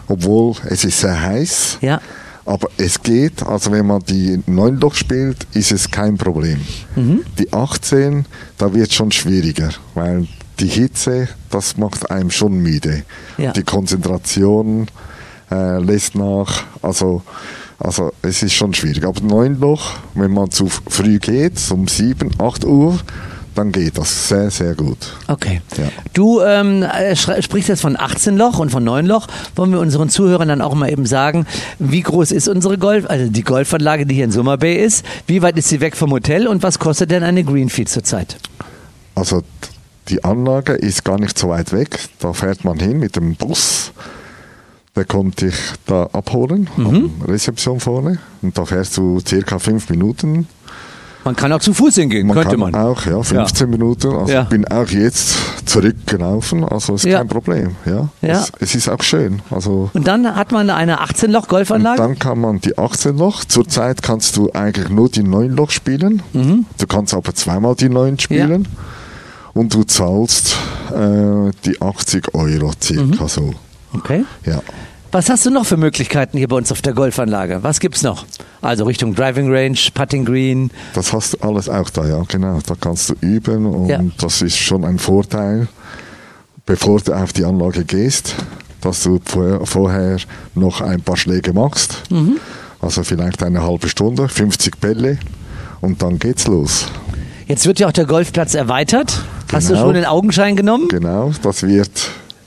[0.08, 1.80] obwohl es ist sehr heiß.
[1.82, 2.02] Ja.
[2.46, 6.62] Aber es geht, also wenn man die 9 Loch spielt, ist es kein Problem.
[7.40, 8.26] Die 18,
[8.58, 10.28] da wird schon schwieriger, weil
[10.60, 13.04] die Hitze, das macht einem schon müde.
[13.38, 13.52] Ja.
[13.52, 14.88] Die Konzentration
[15.52, 17.24] äh, lässt nach, also,
[17.80, 19.04] also es ist schon schwierig.
[19.04, 23.00] Aber 9 Loch, wenn man zu früh geht, um 7, 8 Uhr,
[23.56, 24.98] dann geht das sehr, sehr gut.
[25.28, 25.62] Okay.
[25.78, 25.86] Ja.
[26.14, 29.28] Du ähm, äh, sprichst jetzt von 18 Loch und von 9 Loch.
[29.56, 31.46] Wollen wir unseren Zuhörern dann auch mal eben sagen,
[31.80, 35.06] wie groß ist unsere Golf, also die Golfanlage, die hier in Summer Bay ist?
[35.28, 38.38] Wie weit ist sie weg vom Hotel und was kostet denn eine Greenfield zurzeit?
[39.16, 39.42] Also
[40.10, 41.98] die Anlage ist gar nicht so weit weg.
[42.20, 43.92] Da fährt man hin mit dem Bus.
[44.96, 47.12] Der kommt dich da abholen, Mhm.
[47.28, 48.20] Rezeption vorne.
[48.42, 50.48] Und da fährst du circa fünf Minuten.
[51.26, 52.74] Man kann auch zu Fuß hingehen, Man könnte man.
[52.76, 54.14] auch, ja, 15 Minuten.
[54.16, 54.44] Also Ja.
[54.44, 55.36] ich bin auch jetzt
[55.66, 57.18] zurückgelaufen, also ist Ja.
[57.18, 57.76] kein Problem.
[57.86, 58.10] Ja.
[58.22, 58.32] Ja.
[58.42, 59.42] Es, es ist auch schön.
[59.50, 61.98] Also Und dann hat man eine 18-Loch-Golfanlage.
[61.98, 63.44] dann kann man die 18 Loch.
[63.44, 66.22] Zurzeit kannst du eigentlich nur die 9 Loch spielen.
[66.34, 66.66] Mhm.
[66.78, 68.68] Du kannst aber zweimal die 9 spielen.
[69.54, 70.58] Und du zahlst
[70.92, 73.28] äh, die 80 Euro circa Mhm.
[73.28, 73.54] so.
[73.94, 74.26] Okay.
[74.46, 74.62] Ja.
[75.16, 77.60] Was hast du noch für Möglichkeiten hier bei uns auf der Golfanlage?
[77.62, 78.26] Was gibt's noch?
[78.62, 80.72] Also Richtung Driving Range, Putting Green.
[80.94, 82.60] Das hast du alles auch da, ja, genau.
[82.68, 84.02] Da kannst du üben und Ja.
[84.20, 85.70] das ist schon ein Vorteil,
[86.66, 88.36] bevor du auf die Anlage gehst,
[88.82, 90.18] dass du vor- vorher
[90.54, 92.04] noch ein paar Schläge machst.
[92.10, 92.36] Mhm.
[92.82, 95.18] Also vielleicht eine halbe Stunde, 50 Bälle
[95.80, 96.88] und dann geht's los.
[97.48, 99.24] Jetzt wird ja auch der Golfplatz erweitert.
[99.54, 99.86] Hast du Genau.
[99.86, 100.90] schon den Augenschein genommen?
[100.90, 101.90] Genau, das wird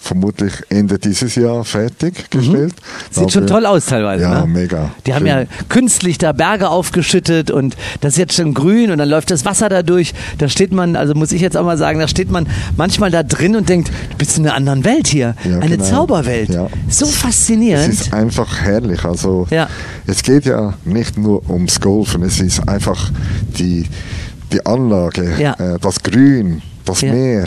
[0.00, 2.72] vermutlich Ende dieses Jahr fertiggestellt.
[2.72, 3.20] Mhm.
[3.20, 4.22] Sieht schon toll aus teilweise.
[4.22, 4.46] Ja, ne?
[4.46, 4.90] mega.
[5.06, 5.48] Die haben ja Schön.
[5.68, 9.68] künstlich da Berge aufgeschüttet und das ist jetzt schon grün und dann läuft das Wasser
[9.68, 10.14] da durch.
[10.38, 13.22] Da steht man, also muss ich jetzt auch mal sagen, da steht man manchmal da
[13.22, 15.34] drin und denkt, du bist in einer anderen Welt hier.
[15.44, 15.84] Ja, Eine genau.
[15.84, 16.50] Zauberwelt.
[16.50, 16.68] Ja.
[16.88, 17.92] So Es faszinierend.
[17.92, 19.04] ist einfach herrlich.
[19.04, 19.68] Also Ja.
[20.06, 23.10] es geht ja nicht nur ums Golfen, es ist einfach
[23.58, 23.84] die,
[24.52, 25.24] die Anlage,
[25.58, 27.02] äh, das Grün, das.
[27.02, 27.44] Meer.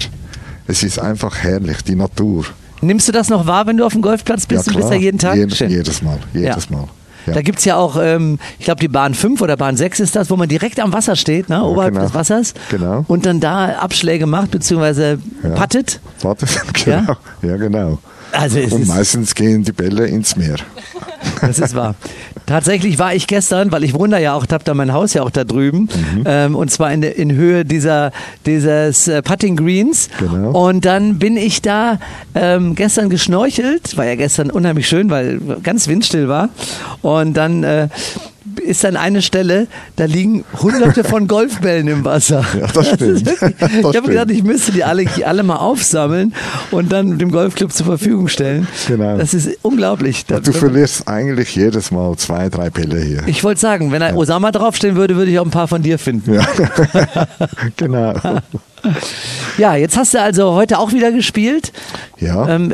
[0.71, 2.45] Es ist einfach herrlich, die Natur.
[2.79, 4.67] Nimmst du das noch wahr, wenn du auf dem Golfplatz bist?
[4.67, 5.35] du bist ja jeden Tag?
[5.35, 5.69] Jed- Schön.
[5.69, 6.77] jedes Mal, jedes Ja.
[6.77, 6.87] Mal.
[7.27, 7.33] Ja.
[7.33, 10.15] Da gibt es ja auch, ähm, ich glaube, die Bahn 5 oder Bahn 6 ist
[10.15, 11.61] das, wo man direkt am Wasser steht, ne?
[11.63, 12.05] oberhalb genau.
[12.05, 12.53] des Wassers.
[12.69, 13.03] Genau.
[13.07, 15.49] Und dann da Abschläge macht, beziehungsweise Ja.
[15.49, 15.99] puttet.
[16.21, 16.45] Warte,
[16.85, 17.15] genau.
[17.43, 17.99] Ja, genau.
[18.31, 20.55] Also Und ist, meistens gehen die Bälle ins Meer.
[21.41, 21.95] das ist wahr.
[22.51, 25.23] Tatsächlich war ich gestern, weil ich wohne da ja auch, habe da mein Haus ja
[25.23, 26.23] auch da drüben, Mhm.
[26.25, 28.11] ähm, und zwar in, in Höhe dieser,
[28.45, 30.09] dieses äh, Putting Greens.
[30.19, 30.67] Genau.
[30.67, 31.97] Und dann bin ich da
[32.35, 36.49] ähm, gestern geschnorchelt, war ja gestern unheimlich schön, weil ganz windstill war.
[37.01, 37.87] Und dann äh,
[38.65, 42.45] ist dann eine Stelle, da liegen hunderte von Golfbällen im Wasser.
[42.59, 43.25] Ja, das stimmt.
[43.25, 46.33] wirklich- Das ich habe gedacht, ich müsste die alle, alle mal aufsammeln
[46.71, 48.67] und dann dem Golfclub zur Verfügung stellen.
[48.87, 49.17] Genau.
[49.17, 50.25] Das ist unglaublich.
[50.25, 53.23] Da- Du verlierst eigentlich jedes Mal zwei, drei Bälle hier.
[53.27, 55.97] ich wollte sagen, wenn da Osama draufstehen würde, würde ich auch ein paar von dir
[55.99, 56.33] finden.
[56.33, 56.47] Ja,
[57.77, 58.13] genau.
[59.57, 61.71] Ja, jetzt hast du also heute auch wieder gespielt.
[62.19, 62.47] Ja.
[62.47, 62.73] Ähm,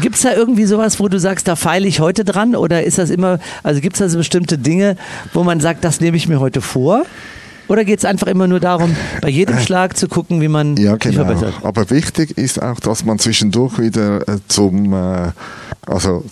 [0.00, 2.56] gibt es da irgendwie sowas, wo du sagst, da feile ich heute dran?
[2.56, 4.96] Oder ist das immer, also gibt es da so bestimmte Dinge,
[5.32, 7.04] wo man sagt, das nehme ich mir heute vor?
[7.68, 10.82] Oder geht es einfach immer nur darum, bei jedem Schlag zu gucken, wie man Äh.
[10.82, 11.24] Ja, sich genau.
[11.24, 11.54] verbessert?
[11.62, 15.32] Aber wichtig ist auch, dass man zwischendurch wieder äh, zum, äh,
[15.86, 16.24] also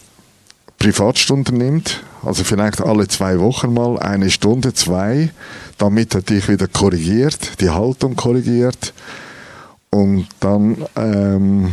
[0.78, 2.02] Privatstunden nimmt.
[2.24, 5.30] Also vielleicht alle zwei Wochen mal eine Stunde, zwei,
[5.78, 8.92] damit er dich wieder korrigiert, die Haltung korrigiert.
[9.90, 11.72] Und dann ähm,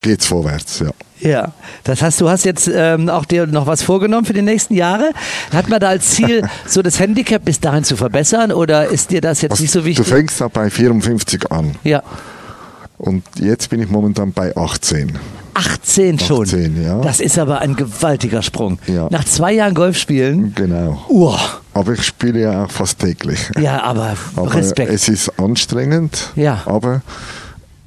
[0.00, 0.90] geht's vorwärts, ja.
[1.20, 1.52] Ja,
[1.84, 5.12] das heißt, du hast jetzt ähm, auch dir noch was vorgenommen für die nächsten Jahre.
[5.52, 9.20] Hat man da als Ziel, so das Handicap bis dahin zu verbessern oder ist dir
[9.22, 10.06] das jetzt Also, nicht so du wichtig?
[10.06, 11.76] fängst da bei 54 an.
[11.84, 12.02] Ja,
[12.98, 15.18] Und jetzt bin ich momentan bei 18.
[15.54, 16.42] 18 schon.
[16.42, 17.00] 18, ja.
[17.00, 18.78] Das ist aber ein gewaltiger Sprung.
[18.86, 19.08] Ja.
[19.10, 21.04] Nach zwei Jahren Golf spielen, Genau.
[21.08, 21.40] uah,
[21.72, 23.38] Aber ich spiele ja auch fast täglich.
[23.58, 24.90] ja, aber, Aber Respekt.
[24.92, 26.62] es ist anstrengend, Ja.
[26.66, 27.02] aber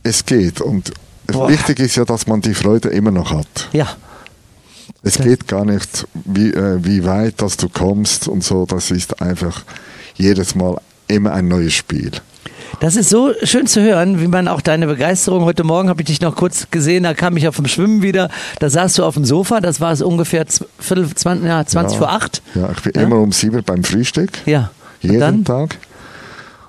[0.04, 0.62] es geht.
[0.62, 0.92] Und
[1.28, 1.50] Boah.
[1.50, 3.70] wichtig ist ja, dass man die Freude immer noch hat.
[3.74, 3.88] ja,
[5.04, 8.66] Es geht gar nicht, wie, äh, wie weit dass du kommst und so.
[8.66, 9.64] Das ist einfach
[10.16, 10.78] jedes Mal
[11.08, 12.12] immer ein neues Spiel.
[12.80, 15.44] Das ist so schön zu hören, wie man auch deine Begeisterung.
[15.46, 18.30] Heute Morgen habe ich dich noch kurz gesehen, da kam ich auf dem Schwimmen wieder.
[18.60, 20.46] Da saßt du auf dem Sofa, das war es ungefähr
[20.80, 21.98] Viertel, 20, ja, 20 ja.
[22.00, 22.42] vor acht.
[22.54, 23.02] Ja, ich bin Ja?
[23.02, 24.30] immer um sieben beim Frühstück.
[24.46, 24.70] Ja.
[25.02, 25.44] Und Jeden dann?
[25.46, 25.78] Tag.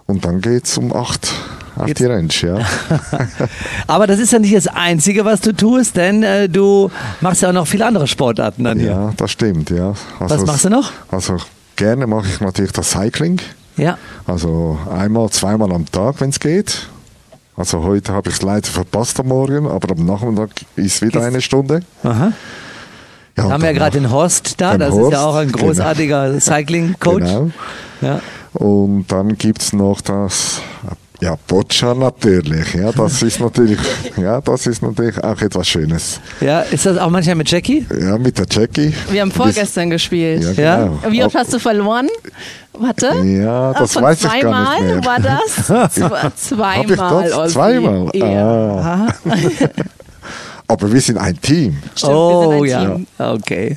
[0.06, 1.30] Und dann geht's um acht
[1.76, 2.58] auf Geht's- die Range, ja.
[3.86, 6.90] Aber das ist ja nicht das Einzige, was du tust, denn äh, du
[7.20, 8.90] machst ja auch noch viele andere Sportarten dann hier.
[8.90, 9.92] ja, das stimmt, ja.
[10.18, 10.90] Also, Was machst du noch?
[11.10, 11.36] Also
[11.76, 13.40] gerne mache ich natürlich das Cycling.
[13.78, 13.96] Ja.
[14.26, 16.88] Also einmal, zweimal am Tag, wenn es geht.
[17.56, 21.26] Also heute habe ich es leider verpasst am Morgen, aber am Nachmittag ist wieder Ist-
[21.26, 21.80] eine Stunde.
[22.04, 22.32] Aha.
[23.36, 25.66] Ja, haben wir ja gerade den Horst da, das ist Horst, ja auch ein genau.
[25.66, 27.24] großartiger Cycling-Coach.
[27.24, 27.50] Genau.
[28.00, 28.20] Ja.
[28.52, 30.60] Und dann gibt es noch das,
[31.20, 32.74] ja, Boccia natürlich.
[32.74, 33.78] Ja, das ist natürlich,
[34.16, 36.20] ja, das ist natürlich auch etwas Schönes.
[36.40, 37.86] ja, ist das auch manchmal mit Jackie?
[38.00, 38.94] Ja, mit der Jackie.
[39.10, 40.42] Wir haben Bis- vorgestern gespielt.
[40.56, 40.76] Ja, Ja?
[40.84, 40.98] genau.
[41.12, 42.08] Wie oft hast du verloren?
[42.80, 43.06] Warte.
[43.24, 45.04] Ja, Ah, das von weiß ich gar nicht zweimal mehr.
[45.04, 45.96] war das?
[45.96, 47.28] Zwe- Hab ich zweimal.
[47.30, 47.52] das?
[47.52, 48.10] Zweimal?
[48.14, 49.06] Ja.
[49.06, 49.06] Ah.
[50.70, 51.78] Aber wir sind ein Team.
[51.96, 53.06] Stimmt, oh wir sind ein ja, Team.
[53.40, 53.76] okay.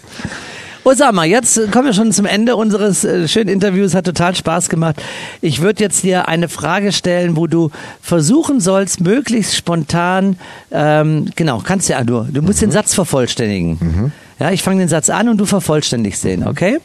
[0.84, 3.94] Osama, jetzt kommen wir schon zum Ende unseres äh, schönen Interviews.
[3.94, 5.02] Hat total Spaß gemacht.
[5.40, 7.70] Ich würde jetzt dir eine Frage stellen, wo du
[8.02, 10.38] versuchen sollst, möglichst spontan,
[10.72, 14.12] ähm, genau, kannst ja nur, du musst den Satz vervollständigen.
[14.40, 16.80] Ja, ich fange den Satz an und du vervollständigst den, okay?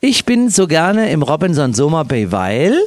[0.00, 2.78] Ich bin so gerne im Robinson Summer Bay, weil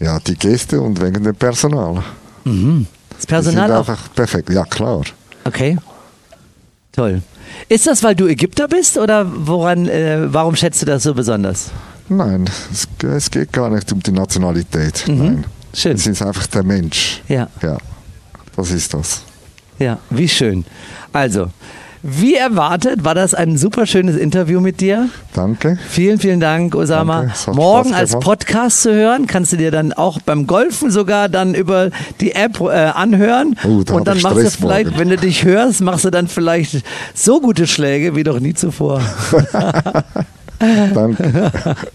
[0.00, 2.02] Ja, die Gäste und wegen dem Personal.
[2.44, 2.52] das
[3.20, 3.88] Die Personal sind auch.
[3.88, 4.48] einfach perfekt.
[4.50, 5.02] Ja, klar.
[5.44, 5.76] Okay.
[6.92, 7.20] Toll.
[7.68, 11.70] Ist das, weil du Ägypter bist oder woran, äh, warum schätzt du das so besonders?
[12.08, 15.04] Nein, es, es geht gar nicht um die Nationalität.
[15.06, 15.16] Nein.
[15.16, 15.44] Mhm.
[15.74, 15.92] Schön.
[15.92, 17.22] Es ist einfach der Mensch.
[17.28, 17.48] Ja.
[17.62, 17.78] Ja,
[18.56, 19.22] das ist das.
[19.78, 20.64] Ja, wie schön.
[21.12, 21.50] Also,
[22.02, 25.08] wie erwartet, war das ein super schönes Interview mit dir.
[25.34, 25.78] Danke.
[25.88, 27.32] Vielen, vielen Dank, Osama.
[27.52, 28.18] Morgen als.
[28.18, 32.60] Podcast zu hören, kannst du dir dann auch beim Golfen sogar dann über die App
[32.60, 33.56] äh, anhören.
[33.64, 34.98] Oh, da Und dann machst du Stress vielleicht, morgen.
[34.98, 36.82] wenn du dich hörst, machst du dann vielleicht
[37.14, 39.00] so gute Schläge wie noch nie zuvor.
[40.94, 41.50] Danke.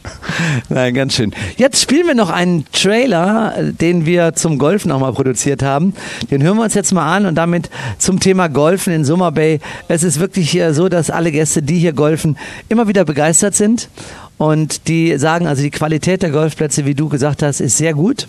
[0.70, 1.34] Nein, ganz schön.
[1.56, 5.94] Jetzt spielen wir noch einen Trailer, den wir zum Golfen nochmal produziert haben.
[6.30, 9.60] Den hören wir uns jetzt mal an und damit zum Thema Golfen in Summer Bay.
[9.88, 12.38] Es ist wirklich äh, so, dass alle Gäste, die hier golfen,
[12.70, 13.90] immer wieder begeistert sind.
[14.38, 18.28] Und die sagen, also die Qualität der Golfplätze, wie du gesagt hast, ist sehr gut.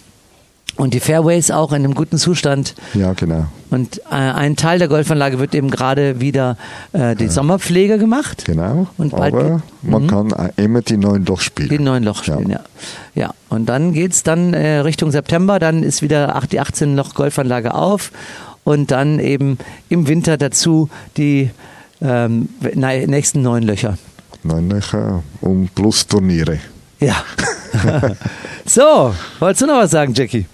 [0.78, 2.74] Und die Fairways auch in einem guten Zustand.
[2.94, 3.46] Ja, genau.
[3.68, 6.56] Und äh, ein Teil der Golfanlage wird eben gerade wieder
[6.92, 8.44] äh, die Sommerpflege gemacht.
[8.46, 8.86] Genau.
[8.96, 10.06] Und bald Aber geht- man Mhm.
[10.06, 11.68] kann immer die neuen Loch spielen.
[11.68, 12.60] Die neuen Loch spielen, ja.
[13.16, 13.34] ja.
[13.48, 18.12] und dann geht's dann äh, Richtung September, dann ist wieder die 18 Loch Golfanlage auf
[18.64, 21.50] und dann eben im Winter dazu die
[22.00, 23.98] ähm, nächsten neun Löcher.
[24.44, 26.60] Neun Löcher und plus Turniere.
[27.00, 27.16] Ja.
[28.64, 30.46] so, wolltest du noch was sagen, Jackie?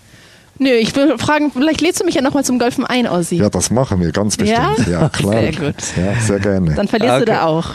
[0.58, 3.36] Nö, ich will fragen, vielleicht lädst du mich ja nochmal zum Golfen ein, Ossi.
[3.36, 4.70] Ja, das machen wir ganz Ja?
[4.74, 4.88] bestimmt.
[4.88, 5.32] Ja, klar.
[5.40, 5.74] Sehr gut.
[5.96, 6.74] Ja, sehr gerne.
[6.74, 7.24] Dann verlierst Okay.
[7.24, 7.70] du da auch.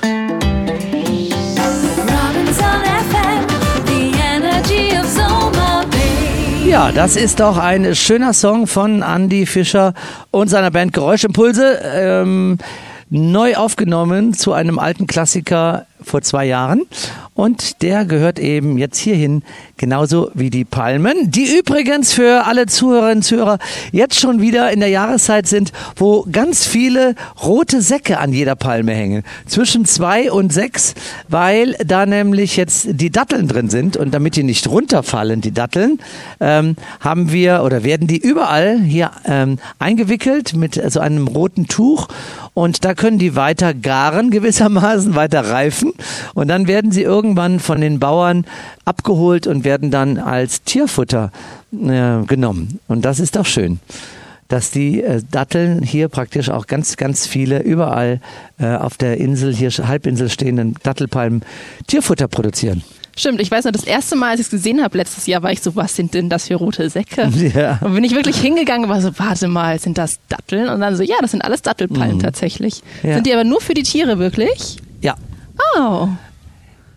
[6.65, 9.93] Ja, das ist doch ein schöner Song von Andy Fischer
[10.29, 11.79] und seiner Band Geräuschimpulse.
[11.83, 12.59] Ähm,
[13.09, 16.83] neu aufgenommen zu einem alten Klassiker vor zwei Jahren.
[17.33, 19.41] Und der gehört eben jetzt hierhin,
[19.79, 23.57] genauso wie die Palmen, die übrigens für alle Zuhörerinnen und Zuhörer
[23.91, 28.93] jetzt schon wieder in der Jahreszeit sind, wo ganz viele rote Säcke an jeder Palme
[28.93, 29.23] hängen.
[29.47, 30.93] Zwischen zwei und sechs,
[31.29, 33.95] weil da nämlich jetzt die Datteln drin sind.
[33.97, 35.99] Und damit die nicht runterfallen, die Datteln,
[36.41, 42.09] ähm, haben wir oder werden die überall hier ähm, eingewickelt mit so einem roten Tuch.
[42.53, 45.93] Und da können die weiter garen gewissermaßen, weiter reifen.
[46.33, 48.45] Und dann werden sie irgendwann von den Bauern
[48.83, 51.32] abgeholt und werden dann als Tierfutter
[51.71, 52.79] äh, genommen.
[52.88, 53.79] Und das ist doch schön,
[54.47, 58.19] dass die äh, Datteln hier praktisch auch ganz, ganz viele überall
[58.60, 61.43] äh, auf der Insel, hier Halbinsel stehenden Dattelpalmen
[61.86, 62.82] Tierfutter produzieren.
[63.15, 65.51] Stimmt, ich weiß noch, das erste Mal, als ich es gesehen habe letztes Jahr, war
[65.51, 67.29] ich so, was sind denn das für rote Säcke?
[67.53, 67.77] Ja.
[67.82, 70.67] Und bin ich wirklich hingegangen und war so, warte mal, sind das Datteln?
[70.67, 72.82] Und dann so, ja, das sind alles Dattelpalmen tatsächlich.
[73.03, 73.10] Mhm.
[73.10, 73.15] Ja.
[73.15, 74.77] Sind die aber nur für die Tiere wirklich?
[75.01, 75.15] Ja,
[75.77, 76.08] Oh.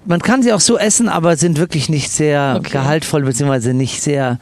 [0.04, 2.70] Man kann sie auch so essen, aber sind wirklich nicht sehr Okay.
[2.72, 4.38] gehaltvoll beziehungsweise nicht sehr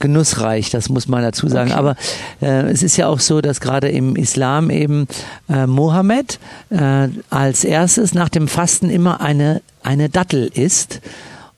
[0.00, 1.72] genussreich, das muss man dazu sagen.
[1.72, 1.96] Aber
[2.42, 5.06] äh, es ist ja auch so, dass gerade im Islam eben
[5.48, 6.38] äh, Mohammed
[6.70, 11.00] äh, als erstes nach dem Fasten immer eine, eine Dattel isst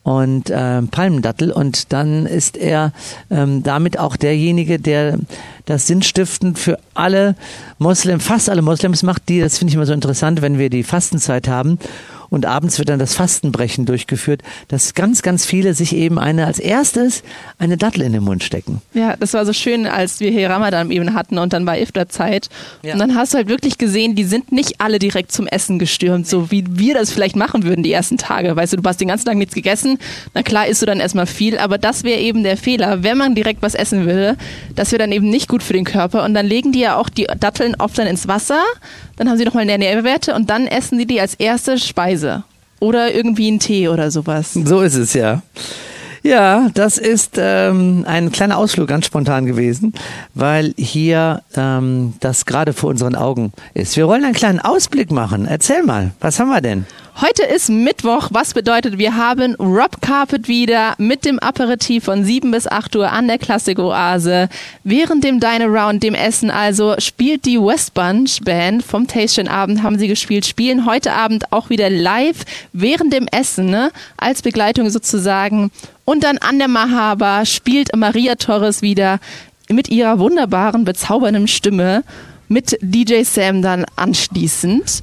[0.03, 2.93] und äh, Palmendattel und dann ist er
[3.29, 5.19] ähm, damit auch derjenige, der
[5.65, 7.35] das sinnstiftend für alle
[7.79, 10.85] Moslem, fast alle Moslems macht, die, das finde ich immer so interessant, wenn wir die
[10.85, 11.81] Fastenzeit haben
[12.31, 16.59] und abends wird dann das Fastenbrechen durchgeführt, dass ganz, ganz viele sich eben eine als
[16.59, 17.23] erstes
[17.59, 18.83] eine Dattel in den Mund stecken.
[18.95, 22.49] Ja, das war so schön, als wir hier Ramadan eben hatten und dann war Iftar-Zeit.
[22.83, 22.95] Ja.
[22.95, 26.27] Und dann hast du halt wirklich gesehen, die sind nicht alle direkt zum Essen gestürmt,
[26.27, 28.57] so wie wir das vielleicht machen würden die ersten Tage.
[28.57, 29.99] Weißt du, du hast den ganzen Tag nichts gegessen,
[30.35, 33.35] na klar isst du dann erstmal viel, aber das wäre eben der Fehler, wenn man
[33.35, 34.37] direkt was essen würde,
[34.75, 37.09] das wäre dann eben nicht gut für den Körper und dann legen die ja auch
[37.09, 38.63] die Datteln oft dann ins Wasser,
[39.17, 42.16] dann haben sie nochmal Nährwerte und dann essen sie die als erste Speise.
[42.81, 44.53] Oder irgendwie einen Tee oder sowas.
[44.53, 45.43] So ist es ja.
[46.27, 49.95] Ja, das ist ähm, ein kleiner Ausflug ganz spontan gewesen,
[50.35, 53.97] weil hier ähm, das gerade vor unseren Augen ist.
[53.97, 55.47] Wir wollen einen kleinen Ausblick machen.
[55.47, 56.85] Erzähl mal, was haben wir denn?
[57.21, 62.51] Heute ist Mittwoch, was bedeutet, wir haben Rob Carpet wieder mit dem Aperitif von 7
[62.51, 64.49] bis 8 Uhr an der Klassik-Oase.
[64.85, 69.83] Während dem Dine Around, dem Essen also, spielt die West Bunch Band vom Tastion Abend,
[69.83, 73.93] haben sie gespielt, spielen heute Abend auch wieder live während dem Essen, ne?
[74.19, 75.71] als Begleitung sozusagen.
[76.07, 79.19] Und dann an der Mahaba spielt Maria Torres wieder
[79.69, 82.05] mit ihrer wunderbaren, bezaubernden Stimme
[82.49, 85.03] mit DJ Sam dann anschließend.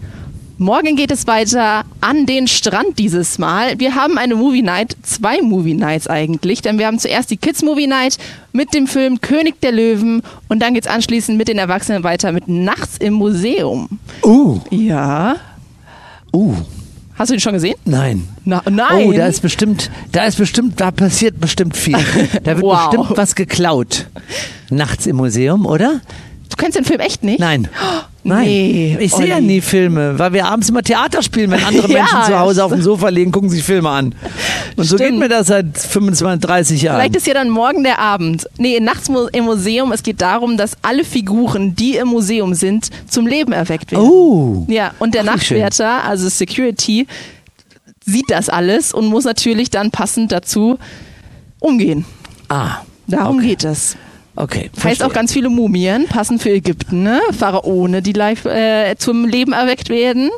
[0.59, 3.79] Morgen geht es weiter an den Strand dieses Mal.
[3.79, 7.63] Wir haben eine Movie Night, zwei Movie Nights eigentlich, denn wir haben zuerst die Kids
[7.63, 8.17] Movie Night
[8.53, 12.47] mit dem Film König der Löwen und dann geht's anschließend mit den Erwachsenen weiter mit
[12.47, 13.99] Nachts im Museum.
[14.23, 15.35] Uh, Ja.
[16.33, 16.55] uh,
[17.15, 17.75] Hast du ihn schon gesehen?
[17.85, 18.27] nein.
[18.45, 19.05] Na, nein.
[19.07, 21.97] Oh, da ist bestimmt, da ist bestimmt, da passiert bestimmt viel.
[22.43, 22.89] Da wird Wow.
[22.89, 24.07] bestimmt was geklaut.
[24.69, 26.01] Nachts im Museum, oder?
[26.49, 27.39] Du kennst den Film echt nicht?
[27.39, 27.67] Nein.
[28.25, 28.45] Nein.
[28.45, 31.99] Nee, ich sehe ja nie Filme, weil wir abends immer Theater spielen, wenn andere Ja,
[31.99, 34.15] Menschen zu Hause auf dem Sofa liegen, gucken sich Filme an.
[34.77, 35.11] Und so Stimmt.
[35.11, 36.99] geht mir das seit 25, 30 Jahren.
[36.99, 38.47] Vielleicht ist ja dann morgen der Abend.
[38.57, 39.91] Nee, nachts im Museum.
[39.91, 44.07] Es geht darum, dass alle Figuren, die im Museum sind, zum Leben erweckt werden.
[44.07, 44.65] Oh.
[44.69, 45.35] Ja, und der Ach.
[45.35, 47.07] Nachtwärter, also Security,
[48.05, 50.79] sieht das alles und muss natürlich dann passend dazu
[51.59, 52.05] umgehen.
[52.47, 52.77] Ah.
[53.07, 53.47] Darum okay.
[53.47, 53.97] geht es.
[54.35, 54.69] Okay.
[54.71, 55.07] Heißt verstehe.
[55.07, 57.21] auch ganz viele Mumien, passend für Ägypten, ne?
[57.37, 60.29] Pharaone, die live äh, zum Leben erweckt werden.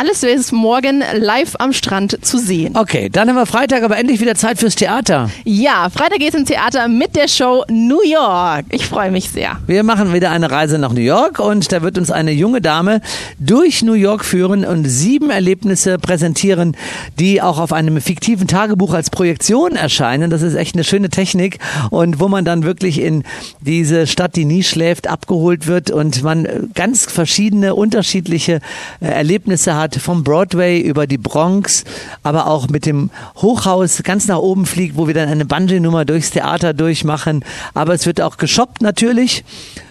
[0.00, 2.74] Alles ist morgen live am Strand zu sehen.
[2.74, 5.28] Okay, dann haben wir Freitag aber endlich wieder Zeit fürs Theater.
[5.44, 8.64] Ja, Freitag geht's ins Theater mit der Show New York.
[8.70, 9.58] Ich freue mich sehr.
[9.66, 13.02] Wir machen wieder eine Reise nach New York und da wird uns eine junge Dame
[13.38, 16.78] durch New York führen und sieben Erlebnisse präsentieren,
[17.18, 20.30] die auch auf einem fiktiven Tagebuch als Projektion erscheinen.
[20.30, 21.58] Das ist echt eine schöne Technik
[21.90, 23.22] und wo man dann wirklich in
[23.60, 28.60] diese Stadt, die nie schläft, abgeholt wird und man ganz verschiedene, unterschiedliche
[29.02, 31.84] äh, Erlebnisse hat, vom Broadway über die Bronx,
[32.22, 36.30] aber auch mit dem Hochhaus ganz nach oben fliegt, wo wir dann eine Bungee-Nummer durchs
[36.30, 37.44] Theater durchmachen.
[37.74, 39.44] Aber es wird auch geshoppt natürlich.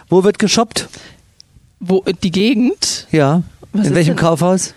[0.08, 0.88] Wo wird geshoppt?
[1.80, 3.08] Wo die Gegend?
[3.12, 3.44] Ja.
[3.74, 4.74] Was In welchem denn- Kaufhaus?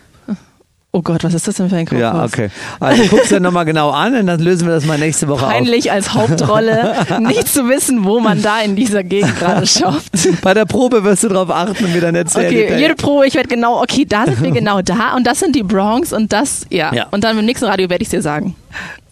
[0.95, 2.03] Oh Gott, was ist das denn für ein Kaufhaus?
[2.03, 2.51] Ja, okay.
[2.79, 5.91] Also guck's dir nochmal genau an und dann lösen wir das mal nächste Woche Peinlich
[5.91, 9.87] als Hauptrolle, nicht zu wissen, wo man da in dieser Gegend gerade shoppt.
[9.87, 10.41] auf.
[10.43, 12.47] Bei der Probe wirst du darauf achten und mir dann erzählen.
[12.47, 15.57] Okay, jede Probe, ich werde genau, okay, da sind wir genau da und das sind
[15.57, 16.93] die Bronx und das, ja.
[16.93, 17.07] Ja.
[17.11, 18.55] Und dann im nächsten Radio werde ich dir sagen.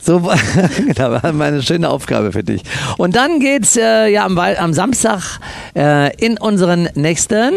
[0.02, 0.18] So,
[0.86, 2.62] genau, war eine schöne Aufgabe für dich.
[2.96, 5.40] Und dann geht's äh, ja am, am Samstag
[5.76, 7.52] äh, in unseren nächsten.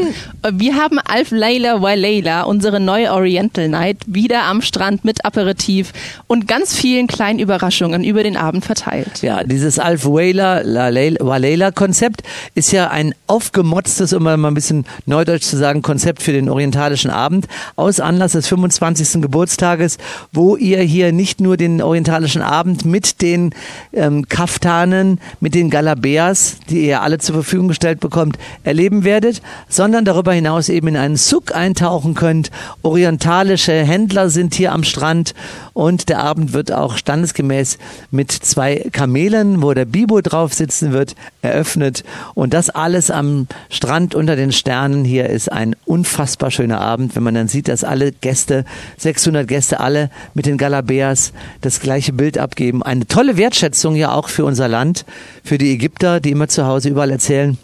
[0.52, 5.94] Wir haben Alf Layla Walayla, unsere neue Oriental Night, wieder am Strand mit Aperitif
[6.28, 9.22] und ganz vielen kleinen Überraschungen über den Abend verteilt.
[9.22, 12.24] Ja, dieses Alf Whaler Walela Konzept
[12.56, 17.12] ist ja ein aufgemotztes, um mal ein bisschen neudeutsch zu sagen, Konzept für den orientalischen
[17.12, 19.22] Abend aus Anlass des 25.
[19.22, 19.98] Geburtstages,
[20.32, 23.54] wo ihr hier nicht nur den orientalischen Abend mit den
[23.94, 30.06] ähm, Kaftanen, mit den Galabeas, die ihr alle zur Verfügung gestellt bekommt, erleben werdet, sondern
[30.06, 32.52] darüber hinaus eben in einen Suk eintauchen könnt.
[32.82, 35.34] Orientalische Händler sind hier am Strand
[35.74, 37.78] und der Abend wird auch standesgemäß
[38.12, 42.04] mit zwei Kamelen, wo der Bibo drauf sitzen wird, eröffnet.
[42.34, 47.24] Und das alles am Strand unter den Sternen hier ist ein unfassbar schöner Abend, wenn
[47.24, 48.66] man dann sieht, dass alle Gäste,
[48.98, 52.84] 600 Gäste, alle mit den Galabeas das gleiche Bild abgeben.
[52.84, 55.06] Eine tolle Wertschätzung ja auch für unser Land,
[55.44, 57.58] für die Ägypter, die immer zu Hause überall erzählen,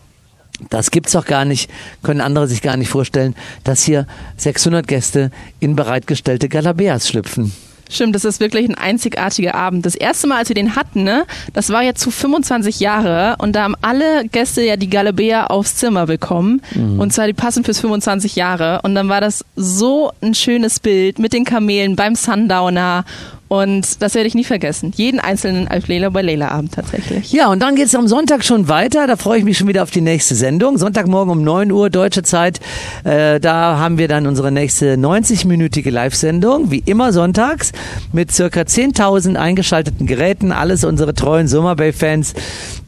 [0.70, 1.70] das gibt's doch gar nicht,
[2.04, 4.08] können andere sich gar nicht vorstellen, dass hier
[4.38, 7.54] 600 Gäste in bereitgestellte Galabeas schlüpfen.
[7.92, 9.84] Stimmt, das ist wirklich ein einzigartiger Abend.
[9.84, 13.56] Das erste Mal, als wir den hatten, ne, das war ja zu 25 Jahre und
[13.56, 16.62] da haben alle Gäste ja die Galabea aufs Zimmer bekommen
[17.00, 21.18] und zwar die passen fürs 25 Jahre und dann war das so ein schönes Bild
[21.18, 23.06] mit den Kamelen beim Sundowner
[23.50, 24.94] und das werde ich nie vergessen.
[24.96, 27.32] Jeden einzelnen Alf Lela bei Lela Abend tatsächlich.
[27.34, 29.08] Ja, und dann geht's am Sonntag schon weiter.
[29.08, 30.78] Da freue ich mich schon wieder auf die nächste Sendung.
[30.78, 32.60] Sonntagmorgen um 9 Uhr deutsche Zeit.
[33.04, 37.72] Äh, da haben wir dann unsere nächste 90-minütige Live-Sendung, wie immer sonntags,
[38.14, 40.52] mit circa 10.000 eingeschalteten Geräten.
[40.52, 42.36] Alles unsere treuen Summer Bay-Fans,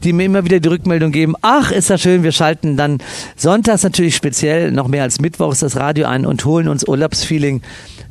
[0.04, 2.98] die mir immer wieder die Rückmeldung geben, ach, ist das schön, wir schalten dann
[3.34, 7.62] sonntags natürlich speziell noch mehr als mittwochs das Radio ein und holen uns Urlaubsfeeling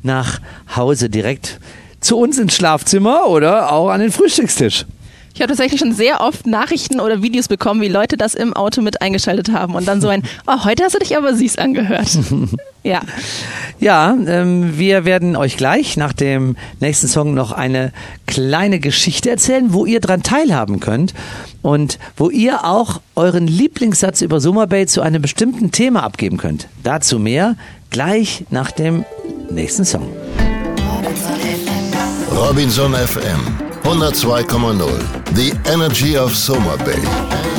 [0.04, 0.42] nach
[0.76, 1.60] Hause direkt
[2.02, 4.86] zu uns ins Schlafzimmer oder auch an den Frühstückstisch.
[5.34, 8.82] Ich habe tatsächlich schon sehr oft Nachrichten oder Videos bekommen, wie Leute das im Auto
[8.82, 12.10] mit eingeschaltet haben und dann so ein, oh, heute hast du dich aber süß angehört.
[12.84, 13.02] ja.
[13.80, 17.94] Ja, ähm, wir werden euch gleich nach dem nächsten Song noch eine
[18.28, 21.14] kleine Geschichte erzählen, wo ihr dran teilhaben könnt
[21.62, 26.68] und wo ihr auch euren Lieblingssatz über Summer Bay zu einem bestimmten Thema abgeben könnt.
[26.84, 27.56] Dazu mehr
[27.90, 29.06] gleich nach dem
[29.50, 30.08] nächsten Song.
[32.42, 33.40] Robinson FM
[33.84, 35.36] 102,0.
[35.36, 37.51] The Energy of Soma Bay.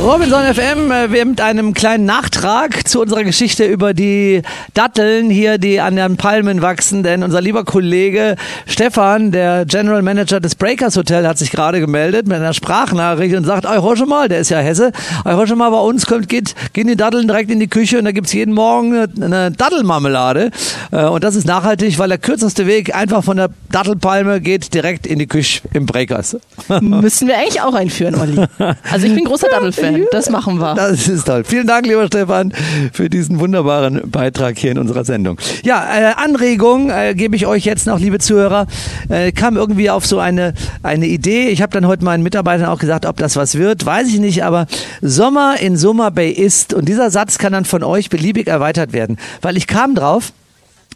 [0.00, 4.42] Robinson FM äh, wir mit einem kleinen Nachtrag zu unserer Geschichte über die
[4.74, 7.04] Datteln hier, die an den Palmen wachsen.
[7.04, 8.34] Denn unser lieber Kollege
[8.66, 13.44] Stefan, der General Manager des Breakers Hotel, hat sich gerade gemeldet mit einer Sprachnachricht und
[13.44, 14.90] sagt, euch schon mal, der ist ja Hesse,
[15.24, 18.04] euch schon mal bei uns kommt, geht, gehen die Datteln direkt in die Küche und
[18.04, 20.50] da gibt's jeden Morgen eine, eine Dattelmarmelade.
[20.90, 25.06] Äh, Und das ist nachhaltig, weil der kürzeste Weg einfach von der Dattelpalme geht direkt
[25.06, 26.36] in die Küche im Breakers.
[26.80, 28.44] Müssen wir eigentlich auch einführen, Olli.
[28.90, 29.81] Also ich bin großer Dattel-Fan.
[30.10, 30.74] Das machen wir.
[30.74, 31.44] Das ist toll.
[31.44, 32.52] Vielen Dank, lieber Stefan,
[32.92, 35.38] für diesen wunderbaren Beitrag hier in unserer Sendung.
[35.64, 38.66] Ja, äh, Anregung äh, gebe ich euch jetzt noch, liebe Zuhörer.
[39.08, 41.48] Äh, kam irgendwie auf so eine, eine Idee.
[41.48, 44.44] Ich habe dann heute meinen Mitarbeitern auch gesagt, ob das was wird, weiß ich nicht,
[44.44, 44.66] aber
[45.00, 49.18] Sommer in Summer Bay ist und dieser Satz kann dann von euch beliebig erweitert werden,
[49.40, 50.32] weil ich kam drauf,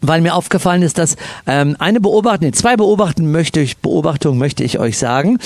[0.03, 1.16] weil mir aufgefallen ist, dass
[1.47, 5.38] ähm, eine Beobachtung, nee, zwei Beobachten möchte ich, Beobachtungen möchte ich euch sagen.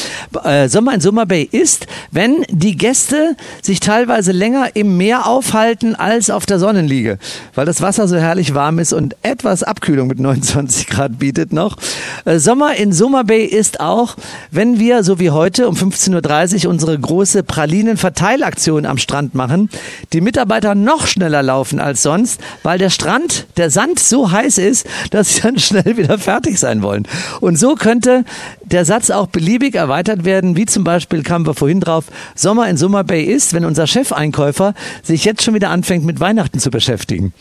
[0.44, 5.94] Äh, Sommer in Summer Bay ist, wenn die Gäste sich teilweise länger im Meer aufhalten
[5.94, 7.18] als auf der Sonnenliege,
[7.54, 11.76] weil das Wasser so herrlich warm ist und etwas Abkühlung mit 29 Grad bietet noch.
[12.24, 14.16] Äh, Sommer in Summer Bay ist auch,
[14.50, 19.70] wenn wir, so wie heute um 15.30 Uhr unsere große Pralinen-Verteilaktion am Strand machen,
[20.12, 24.86] die Mitarbeiter noch schneller laufen als sonst, weil der Strand, der Sand so heiß ist,
[25.10, 27.06] dass sie dann schnell wieder fertig sein wollen.
[27.40, 28.24] Und so könnte
[28.62, 32.76] der Satz auch beliebig erweitert werden, wie zum Beispiel kamen wir vorhin drauf, Sommer in
[32.76, 37.32] Summer Bay ist, wenn unser Chefeinkäufer sich jetzt schon wieder anfängt mit Weihnachten zu beschäftigen.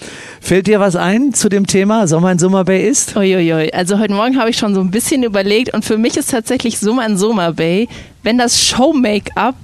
[0.42, 3.16] Fällt dir was ein zu dem Thema Sommer in Summer Bay ist?
[3.16, 3.72] Uiuiui.
[3.74, 6.80] Also heute Morgen habe ich schon so ein bisschen überlegt und für mich ist tatsächlich
[6.80, 7.88] Summer in Summer Bay,
[8.24, 9.56] wenn das Show-Make-up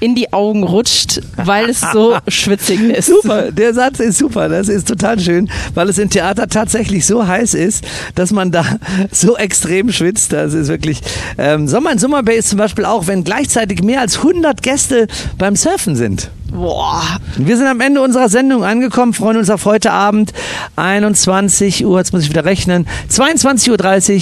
[0.00, 3.06] in die Augen rutscht, weil es so schwitzig ist.
[3.06, 4.48] Super, der Satz ist super.
[4.48, 8.64] Das ist total schön, weil es im Theater tatsächlich so heiß ist, dass man da
[9.12, 10.32] so extrem schwitzt.
[10.32, 11.00] Das ist wirklich.
[11.38, 15.06] Ähm, Sommer in Summer Bay ist zum Beispiel auch, wenn gleichzeitig mehr als 100 Gäste
[15.38, 16.30] beim Surfen sind.
[16.52, 17.02] Boah.
[17.36, 20.32] Wir sind am Ende unserer Sendung angekommen, freuen uns auf heute Abend
[20.74, 23.70] 21 Uhr, jetzt muss ich wieder rechnen, 22.30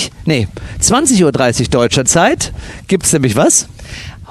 [0.04, 0.46] Uhr, nee,
[0.82, 2.52] 20.30 Uhr deutscher Zeit.
[2.86, 3.68] Gibt's nämlich was?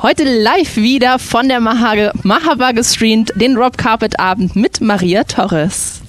[0.03, 6.01] Heute live wieder von der Mahage, Mahaba gestreamt, den Rob Carpet Abend mit Maria Torres.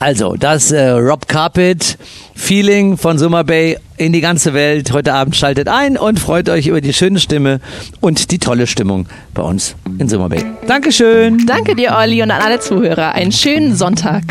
[0.00, 1.98] Also, das äh, Rob Carpet
[2.34, 4.92] Feeling von Summer Bay in die ganze Welt.
[4.92, 7.60] Heute Abend schaltet ein und freut euch über die schöne Stimme
[8.00, 10.44] und die tolle Stimmung bei uns in Summer Bay.
[10.68, 11.46] Dankeschön.
[11.46, 13.12] Danke dir, Olli, und an alle Zuhörer.
[13.14, 14.22] Einen schönen Sonntag.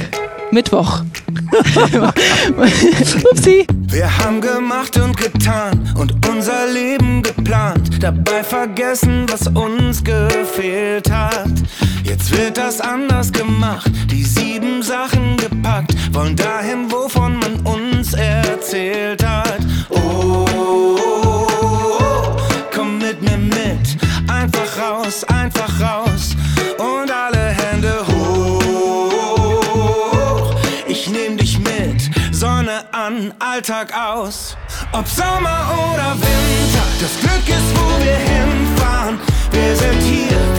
[0.51, 1.01] Mittwoch.
[3.31, 3.67] Upsi.
[3.89, 11.49] Wir haben gemacht und getan und unser Leben geplant, dabei vergessen, was uns gefehlt hat.
[12.03, 19.25] Jetzt wird das anders gemacht, die sieben Sachen gepackt, wollen dahin, wovon man uns erzählt
[19.25, 19.59] hat.
[19.89, 20.45] Oh,
[22.73, 26.06] komm mit mir mit, einfach raus, einfach raus
[33.07, 34.57] An, Alltag aus.
[34.91, 39.17] Ob Sommer oder Winter, das Glück ist, wo wir hinfahren.
[39.51, 40.56] Wir sind hier,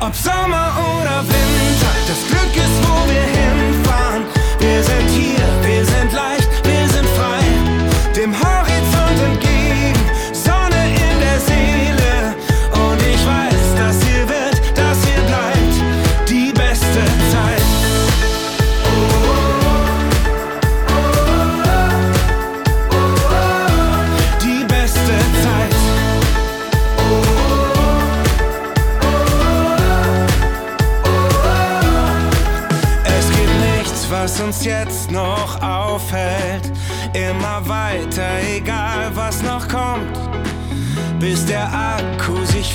[0.00, 0.06] aus.
[0.08, 0.75] Ob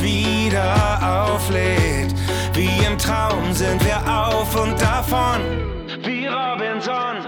[0.02, 2.14] wieder auflädt.
[2.54, 5.42] Wie im Traum sind wir auf und davon.
[6.04, 7.26] Wie Robinson.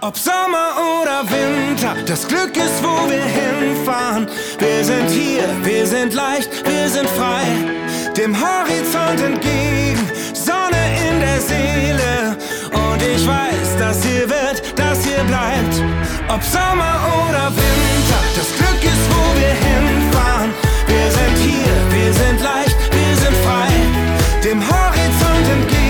[0.00, 4.26] Ob Sommer oder Winter, das Glück ist, wo wir hinfahren.
[4.58, 7.44] Wir sind hier, wir sind leicht, wir sind frei.
[8.16, 12.36] Dem Horizont entgegen, Sonne in der Seele.
[12.72, 15.82] Und ich weiß, dass hier wird, dass hier bleibt.
[16.28, 17.72] Ob Sommer oder Winter.
[24.52, 25.81] dem Horizont entgegen.